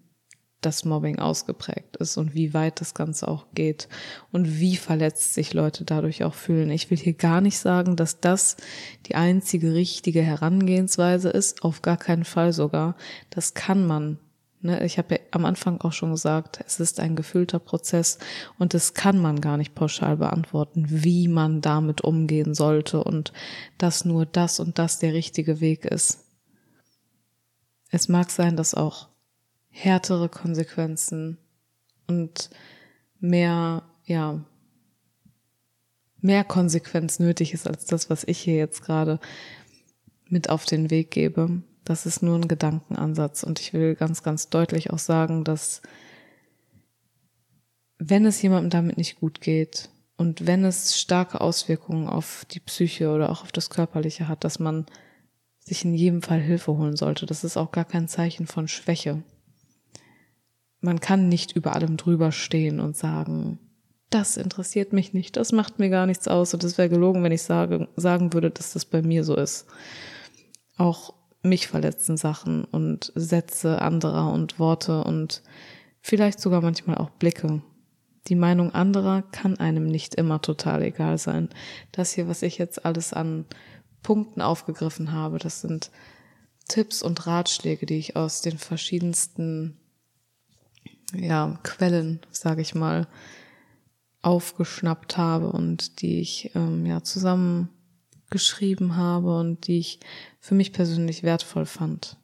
das 0.61 0.83
Mobbing 0.83 1.19
ausgeprägt 1.19 1.97
ist 1.97 2.17
und 2.17 2.33
wie 2.33 2.53
weit 2.53 2.81
das 2.81 2.93
Ganze 2.93 3.27
auch 3.27 3.45
geht 3.53 3.87
und 4.31 4.59
wie 4.59 4.75
verletzt 4.75 5.33
sich 5.33 5.53
Leute 5.53 5.85
dadurch 5.85 6.23
auch 6.23 6.33
fühlen. 6.33 6.69
Ich 6.69 6.91
will 6.91 6.97
hier 6.97 7.13
gar 7.13 7.39
nicht 7.39 7.57
sagen, 7.57 7.95
dass 7.95 8.19
das 8.19 8.57
die 9.05 9.15
einzige 9.15 9.73
richtige 9.73 10.21
Herangehensweise 10.21 11.29
ist, 11.29 11.63
auf 11.63 11.81
gar 11.81 11.97
keinen 11.97 12.25
Fall 12.25 12.51
sogar. 12.51 12.95
Das 13.29 13.53
kann 13.53 13.87
man. 13.87 14.19
Ne? 14.61 14.83
Ich 14.85 14.97
habe 14.97 15.15
ja 15.15 15.21
am 15.31 15.45
Anfang 15.45 15.79
auch 15.79 15.93
schon 15.93 16.11
gesagt, 16.11 16.59
es 16.67 16.81
ist 16.81 16.99
ein 16.99 17.15
gefühlter 17.15 17.59
Prozess 17.59 18.17
und 18.57 18.73
das 18.73 18.93
kann 18.93 19.17
man 19.17 19.39
gar 19.39 19.55
nicht 19.55 19.75
pauschal 19.75 20.17
beantworten, 20.17 20.85
wie 20.89 21.29
man 21.29 21.61
damit 21.61 22.01
umgehen 22.01 22.53
sollte 22.53 23.01
und 23.01 23.31
dass 23.77 24.03
nur 24.03 24.25
das 24.25 24.59
und 24.59 24.77
das 24.77 24.99
der 24.99 25.13
richtige 25.13 25.61
Weg 25.61 25.85
ist. 25.85 26.25
Es 27.91 28.09
mag 28.09 28.29
sein, 28.29 28.57
dass 28.57 28.75
auch 28.75 29.07
härtere 29.69 30.29
Konsequenzen 30.29 31.37
und 32.07 32.49
mehr, 33.19 33.83
ja, 34.05 34.43
mehr 36.21 36.43
Konsequenz 36.43 37.19
nötig 37.19 37.53
ist 37.53 37.67
als 37.67 37.85
das, 37.85 38.09
was 38.09 38.23
ich 38.25 38.39
hier 38.39 38.55
jetzt 38.55 38.83
gerade 38.83 39.19
mit 40.27 40.49
auf 40.49 40.65
den 40.65 40.89
Weg 40.89 41.11
gebe. 41.11 41.61
Das 41.85 42.05
ist 42.05 42.21
nur 42.21 42.35
ein 42.35 42.47
Gedankenansatz 42.47 43.43
und 43.43 43.59
ich 43.59 43.73
will 43.73 43.95
ganz, 43.95 44.21
ganz 44.21 44.49
deutlich 44.49 44.91
auch 44.91 44.99
sagen, 44.99 45.43
dass 45.43 45.81
wenn 47.97 48.25
es 48.25 48.41
jemandem 48.41 48.69
damit 48.69 48.97
nicht 48.97 49.19
gut 49.19 49.41
geht 49.41 49.89
und 50.15 50.45
wenn 50.45 50.63
es 50.65 50.99
starke 50.99 51.41
Auswirkungen 51.41 52.07
auf 52.07 52.45
die 52.51 52.59
Psyche 52.59 53.11
oder 53.11 53.29
auch 53.29 53.43
auf 53.43 53.51
das 53.51 53.69
Körperliche 53.69 54.27
hat, 54.27 54.43
dass 54.43 54.59
man 54.59 54.85
sich 55.59 55.85
in 55.85 55.93
jedem 55.93 56.21
Fall 56.21 56.39
Hilfe 56.39 56.75
holen 56.77 56.95
sollte. 56.95 57.25
Das 57.25 57.43
ist 57.43 57.57
auch 57.57 57.71
gar 57.71 57.85
kein 57.85 58.07
Zeichen 58.07 58.47
von 58.47 58.67
Schwäche 58.67 59.23
man 60.81 60.99
kann 60.99 61.29
nicht 61.29 61.53
über 61.55 61.75
allem 61.75 61.97
drüber 61.97 62.31
stehen 62.31 62.79
und 62.79 62.95
sagen, 62.95 63.59
das 64.09 64.37
interessiert 64.37 64.91
mich 64.91 65.13
nicht, 65.13 65.37
das 65.37 65.51
macht 65.51 65.77
mir 65.77 65.89
gar 65.89 66.05
nichts 66.05 66.27
aus 66.27 66.53
und 66.53 66.63
es 66.63 66.77
wäre 66.77 66.89
gelogen, 66.89 67.23
wenn 67.23 67.31
ich 67.31 67.43
sage, 67.43 67.87
sagen 67.95 68.33
würde, 68.33 68.49
dass 68.49 68.73
das 68.73 68.85
bei 68.85 69.01
mir 69.01 69.23
so 69.23 69.35
ist. 69.35 69.67
Auch 70.77 71.13
mich 71.43 71.67
verletzen 71.67 72.17
Sachen 72.17 72.65
und 72.65 73.11
Sätze 73.15 73.81
anderer 73.81 74.31
und 74.33 74.59
Worte 74.59 75.03
und 75.03 75.43
vielleicht 76.01 76.39
sogar 76.39 76.61
manchmal 76.61 76.97
auch 76.97 77.09
Blicke. 77.11 77.61
Die 78.27 78.35
Meinung 78.35 78.73
anderer 78.73 79.21
kann 79.21 79.59
einem 79.59 79.87
nicht 79.87 80.15
immer 80.15 80.41
total 80.41 80.81
egal 80.81 81.17
sein. 81.17 81.49
Das 81.91 82.13
hier, 82.13 82.27
was 82.27 82.41
ich 82.41 82.57
jetzt 82.57 82.85
alles 82.85 83.13
an 83.13 83.45
Punkten 84.03 84.41
aufgegriffen 84.41 85.11
habe, 85.11 85.37
das 85.39 85.61
sind 85.61 85.91
Tipps 86.67 87.01
und 87.01 87.25
Ratschläge, 87.25 87.85
die 87.85 87.97
ich 87.97 88.15
aus 88.15 88.41
den 88.41 88.57
verschiedensten 88.57 89.77
ja, 91.13 91.59
Quellen, 91.63 92.19
sage 92.31 92.61
ich 92.61 92.75
mal, 92.75 93.07
aufgeschnappt 94.21 95.17
habe 95.17 95.51
und 95.51 96.01
die 96.01 96.19
ich 96.19 96.51
ähm, 96.55 96.85
ja 96.85 97.03
zusammengeschrieben 97.03 98.95
habe 98.95 99.37
und 99.37 99.67
die 99.67 99.79
ich 99.79 99.99
für 100.39 100.55
mich 100.55 100.73
persönlich 100.73 101.23
wertvoll 101.23 101.65
fand. 101.65 102.17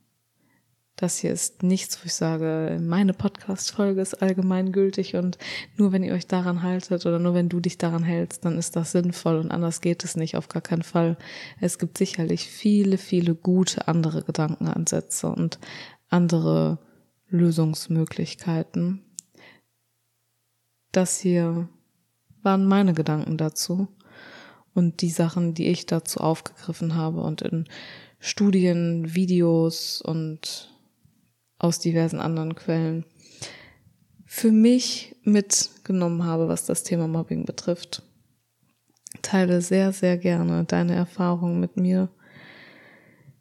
Das 0.97 1.17
hier 1.17 1.33
ist 1.33 1.61
nichts, 1.61 1.99
wo 2.01 2.05
ich 2.05 2.13
sage, 2.13 2.79
meine 2.81 3.13
Podcast-Folge 3.13 3.99
ist 3.99 4.21
allgemeingültig 4.21 5.15
und 5.15 5.37
nur 5.75 5.91
wenn 5.91 6.03
ihr 6.03 6.13
euch 6.13 6.25
daran 6.25 6.63
haltet 6.63 7.05
oder 7.05 7.19
nur 7.19 7.33
wenn 7.33 7.49
du 7.49 7.59
dich 7.59 7.77
daran 7.77 8.03
hältst, 8.03 8.45
dann 8.45 8.57
ist 8.57 8.77
das 8.77 8.93
sinnvoll 8.93 9.37
und 9.37 9.51
anders 9.51 9.81
geht 9.81 10.05
es 10.05 10.15
nicht, 10.15 10.37
auf 10.37 10.47
gar 10.47 10.61
keinen 10.61 10.83
Fall. 10.83 11.17
Es 11.59 11.79
gibt 11.79 11.97
sicherlich 11.97 12.47
viele, 12.47 12.97
viele 12.97 13.35
gute 13.35 13.89
andere 13.89 14.23
Gedankenansätze 14.23 15.27
und 15.27 15.59
andere 16.07 16.77
Lösungsmöglichkeiten. 17.35 19.01
Das 20.91 21.19
hier 21.19 21.69
waren 22.41 22.65
meine 22.65 22.93
Gedanken 22.93 23.37
dazu 23.37 23.87
und 24.73 25.01
die 25.01 25.09
Sachen, 25.09 25.53
die 25.53 25.67
ich 25.67 25.85
dazu 25.85 26.19
aufgegriffen 26.19 26.95
habe 26.95 27.21
und 27.21 27.41
in 27.41 27.65
Studien, 28.19 29.13
Videos 29.13 30.01
und 30.01 30.71
aus 31.57 31.79
diversen 31.79 32.19
anderen 32.19 32.55
Quellen 32.55 33.05
für 34.25 34.51
mich 34.51 35.15
mitgenommen 35.23 36.25
habe, 36.25 36.47
was 36.47 36.65
das 36.65 36.83
Thema 36.83 37.07
Mobbing 37.07 37.45
betrifft. 37.45 38.03
Teile 39.21 39.61
sehr, 39.61 39.93
sehr 39.93 40.17
gerne 40.17 40.65
deine 40.65 40.95
Erfahrungen 40.95 41.59
mit 41.59 41.77
mir. 41.77 42.09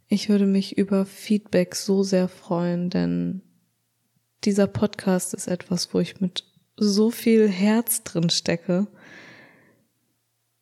Ich 0.09 0.29
würde 0.29 0.47
mich 0.47 0.79
über 0.79 1.05
Feedback 1.05 1.75
so 1.75 2.03
sehr 2.03 2.29
freuen, 2.29 2.91
denn 2.91 3.43
dieser 4.45 4.67
Podcast 4.67 5.35
ist 5.35 5.49
etwas, 5.49 5.93
wo 5.95 6.01
ich 6.01 6.21
mit 6.21 6.45
so 6.77 7.11
viel 7.11 7.49
Herz 7.49 8.03
drin 8.03 8.31
stecke. 8.31 8.87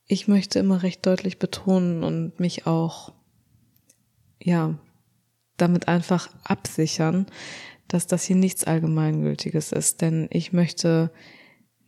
Ich 0.07 0.29
möchte 0.29 0.59
immer 0.59 0.83
recht 0.83 1.05
deutlich 1.07 1.38
betonen 1.38 2.05
und 2.05 2.38
mich 2.38 2.66
auch, 2.66 3.12
ja, 4.42 4.79
damit 5.57 5.88
einfach 5.88 6.31
absichern, 6.45 7.27
dass 7.88 8.07
das 8.07 8.25
hier 8.25 8.37
nichts 8.37 8.64
Allgemeingültiges 8.64 9.73
ist. 9.73 10.01
Denn 10.01 10.29
ich 10.31 10.53
möchte 10.53 11.11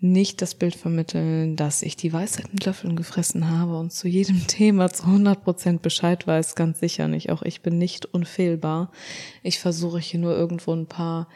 nicht 0.01 0.43
das 0.43 0.55
Bild 0.55 0.75
vermitteln, 0.75 1.57
dass 1.57 1.83
ich 1.83 1.97
die 1.97 2.13
Weisheit 2.13 2.53
mit 2.53 2.67
Löffeln 2.67 2.95
gefressen 2.95 3.51
habe 3.51 3.79
und 3.79 3.93
zu 3.93 4.07
jedem 4.07 4.47
Thema 4.47 4.93
zu 4.93 5.05
100 5.05 5.43
Prozent 5.43 5.83
Bescheid 5.83 6.27
weiß, 6.27 6.55
ganz 6.55 6.81
sicher 6.81 7.09
nicht. 7.09 7.31
Auch 7.31 7.43
ich 7.43 7.63
bin 7.63 7.79
nicht 7.79 8.07
unfehlbar. 8.07 8.91
Ich 9.43 9.59
versuche 9.59 9.99
hier 9.99 10.21
nur 10.21 10.37
irgendwo 10.37 10.73
ein 10.73 10.87
paar 10.87 11.29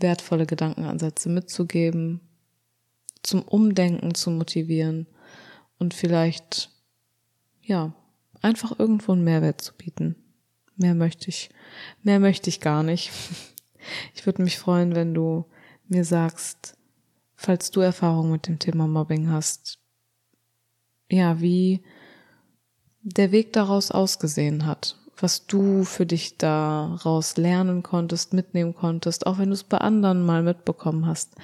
wertvolle 0.00 0.46
Gedankenansätze 0.46 1.28
mitzugeben, 1.28 2.20
zum 3.22 3.42
Umdenken 3.42 4.14
zu 4.14 4.30
motivieren 4.30 5.06
und 5.78 5.94
vielleicht, 5.94 6.70
ja, 7.62 7.92
einfach 8.40 8.78
irgendwo 8.78 9.12
einen 9.12 9.24
Mehrwert 9.24 9.60
zu 9.60 9.74
bieten. 9.74 10.16
Mehr 10.76 10.94
möchte 10.94 11.28
ich, 11.28 11.50
mehr 12.02 12.20
möchte 12.20 12.48
ich 12.50 12.60
gar 12.60 12.82
nicht. 12.82 13.10
Ich 14.12 14.26
würde 14.26 14.42
mich 14.42 14.58
freuen, 14.58 14.96
wenn 14.96 15.14
du 15.14 15.46
mir 15.86 16.04
sagst, 16.04 16.76
falls 17.36 17.70
du 17.70 17.80
Erfahrung 17.80 18.32
mit 18.32 18.46
dem 18.46 18.58
Thema 18.58 18.86
Mobbing 18.86 19.30
hast, 19.30 19.78
ja, 21.08 21.40
wie 21.40 21.82
der 23.00 23.30
Weg 23.32 23.52
daraus 23.54 23.90
ausgesehen 23.90 24.66
hat 24.66 24.98
was 25.20 25.46
du 25.46 25.84
für 25.84 26.06
dich 26.06 26.38
daraus 26.38 27.36
lernen 27.36 27.82
konntest, 27.82 28.32
mitnehmen 28.32 28.74
konntest, 28.74 29.26
auch 29.26 29.38
wenn 29.38 29.48
du 29.48 29.54
es 29.54 29.64
bei 29.64 29.78
anderen 29.78 30.24
mal 30.24 30.42
mitbekommen 30.42 31.06
hast. 31.06 31.34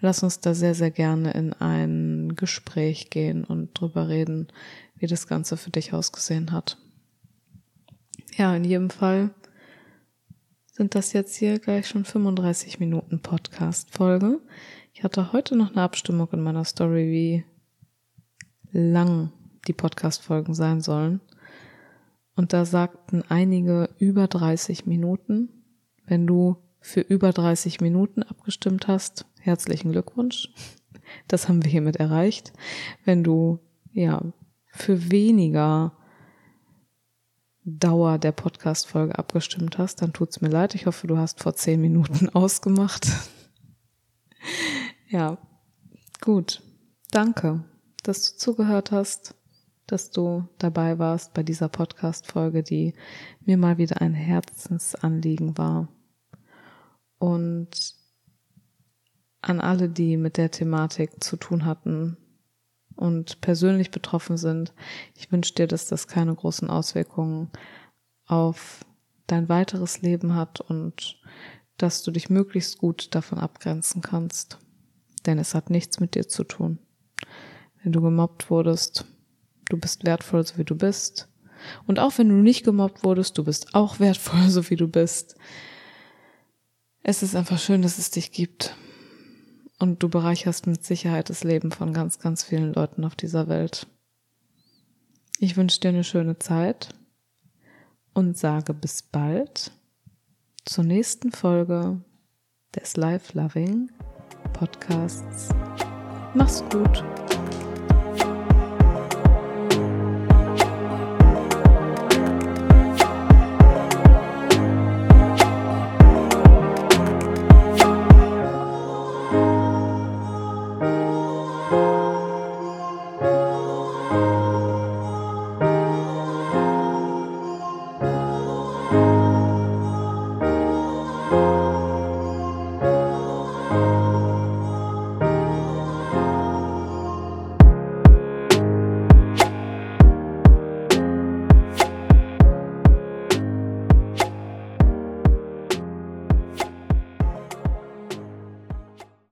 Lass 0.00 0.22
uns 0.22 0.40
da 0.40 0.54
sehr, 0.54 0.74
sehr 0.74 0.90
gerne 0.90 1.32
in 1.32 1.52
ein 1.52 2.34
Gespräch 2.34 3.10
gehen 3.10 3.44
und 3.44 3.78
drüber 3.78 4.08
reden, 4.08 4.48
wie 4.96 5.06
das 5.06 5.26
Ganze 5.26 5.56
für 5.56 5.70
dich 5.70 5.92
ausgesehen 5.92 6.52
hat. 6.52 6.76
Ja, 8.36 8.56
in 8.56 8.64
jedem 8.64 8.90
Fall 8.90 9.30
sind 10.72 10.94
das 10.94 11.12
jetzt 11.12 11.36
hier 11.36 11.58
gleich 11.58 11.86
schon 11.86 12.04
35 12.04 12.80
Minuten 12.80 13.20
Podcast-Folge. 13.20 14.40
Ich 14.94 15.04
hatte 15.04 15.32
heute 15.32 15.54
noch 15.54 15.70
eine 15.70 15.82
Abstimmung 15.82 16.28
in 16.32 16.42
meiner 16.42 16.64
Story, 16.64 17.44
wie 18.72 18.76
lang 18.76 19.32
die 19.68 19.74
Podcast-Folgen 19.74 20.54
sein 20.54 20.80
sollen. 20.80 21.20
Und 22.34 22.52
da 22.52 22.64
sagten 22.64 23.22
einige 23.28 23.90
über 23.98 24.26
30 24.26 24.86
Minuten. 24.86 25.48
Wenn 26.06 26.26
du 26.26 26.56
für 26.80 27.00
über 27.00 27.32
30 27.32 27.80
Minuten 27.80 28.22
abgestimmt 28.22 28.88
hast, 28.88 29.26
herzlichen 29.40 29.92
Glückwunsch. 29.92 30.52
Das 31.28 31.48
haben 31.48 31.62
wir 31.62 31.70
hiermit 31.70 31.96
erreicht. 31.96 32.52
Wenn 33.04 33.22
du, 33.22 33.60
ja, 33.92 34.22
für 34.68 35.10
weniger 35.10 35.92
Dauer 37.64 38.18
der 38.18 38.32
Podcast-Folge 38.32 39.16
abgestimmt 39.18 39.78
hast, 39.78 40.02
dann 40.02 40.12
tut's 40.12 40.40
mir 40.40 40.48
leid. 40.48 40.74
Ich 40.74 40.86
hoffe, 40.86 41.06
du 41.06 41.18
hast 41.18 41.40
vor 41.40 41.54
zehn 41.54 41.80
Minuten 41.80 42.28
ausgemacht. 42.32 43.06
ja, 45.08 45.38
gut. 46.20 46.62
Danke, 47.10 47.62
dass 48.02 48.32
du 48.32 48.38
zugehört 48.38 48.90
hast, 48.90 49.34
dass 49.92 50.10
du 50.10 50.48
dabei 50.58 50.98
warst 50.98 51.34
bei 51.34 51.42
dieser 51.42 51.68
Podcast-Folge, 51.68 52.62
die 52.62 52.94
mir 53.44 53.56
mal 53.56 53.78
wieder 53.78 54.00
ein 54.00 54.14
Herzensanliegen 54.14 55.56
war. 55.58 55.88
Und 57.18 57.94
an 59.42 59.60
alle, 59.60 59.88
die 59.88 60.16
mit 60.16 60.36
der 60.36 60.50
Thematik 60.50 61.22
zu 61.22 61.36
tun 61.36 61.64
hatten, 61.64 62.16
und 62.96 63.40
persönlich 63.40 63.90
betroffen 63.90 64.36
sind. 64.36 64.72
Ich 65.16 65.30
wünsche 65.32 65.54
dir, 65.54 65.66
dass 65.66 65.86
das 65.86 66.08
keine 66.08 66.34
großen 66.34 66.70
Auswirkungen 66.70 67.50
auf 68.26 68.84
dein 69.26 69.48
weiteres 69.48 70.02
Leben 70.02 70.34
hat 70.34 70.60
und 70.60 71.20
dass 71.78 72.02
du 72.02 72.10
dich 72.10 72.30
möglichst 72.30 72.78
gut 72.78 73.14
davon 73.14 73.38
abgrenzen 73.38 74.02
kannst. 74.02 74.58
Denn 75.26 75.38
es 75.38 75.54
hat 75.54 75.70
nichts 75.70 76.00
mit 76.00 76.14
dir 76.14 76.28
zu 76.28 76.44
tun. 76.44 76.78
Wenn 77.82 77.92
du 77.92 78.00
gemobbt 78.00 78.50
wurdest, 78.50 79.06
du 79.68 79.76
bist 79.76 80.04
wertvoll, 80.04 80.44
so 80.44 80.58
wie 80.58 80.64
du 80.64 80.74
bist. 80.74 81.28
Und 81.86 81.98
auch 81.98 82.18
wenn 82.18 82.28
du 82.28 82.36
nicht 82.36 82.64
gemobbt 82.64 83.04
wurdest, 83.04 83.38
du 83.38 83.44
bist 83.44 83.74
auch 83.74 84.00
wertvoll, 84.00 84.40
so 84.48 84.68
wie 84.70 84.76
du 84.76 84.88
bist. 84.88 85.36
Es 87.02 87.22
ist 87.22 87.34
einfach 87.34 87.58
schön, 87.58 87.82
dass 87.82 87.98
es 87.98 88.10
dich 88.10 88.32
gibt. 88.32 88.76
Und 89.78 90.02
du 90.02 90.08
bereicherst 90.08 90.68
mit 90.68 90.84
Sicherheit 90.84 91.28
das 91.28 91.42
Leben 91.42 91.72
von 91.72 91.92
ganz, 91.92 92.20
ganz 92.20 92.44
vielen 92.44 92.72
Leuten 92.72 93.04
auf 93.04 93.16
dieser 93.16 93.48
Welt. 93.48 93.88
Ich 95.38 95.56
wünsche 95.56 95.80
dir 95.80 95.88
eine 95.88 96.04
schöne 96.04 96.38
Zeit 96.38 96.90
und 98.14 98.38
sage 98.38 98.74
bis 98.74 99.02
bald 99.02 99.72
zur 100.64 100.84
nächsten 100.84 101.32
Folge 101.32 102.00
des 102.76 102.96
Life 102.96 103.36
Loving 103.36 103.90
Podcasts. 104.52 105.48
Mach's 106.34 106.62
gut. 106.70 107.04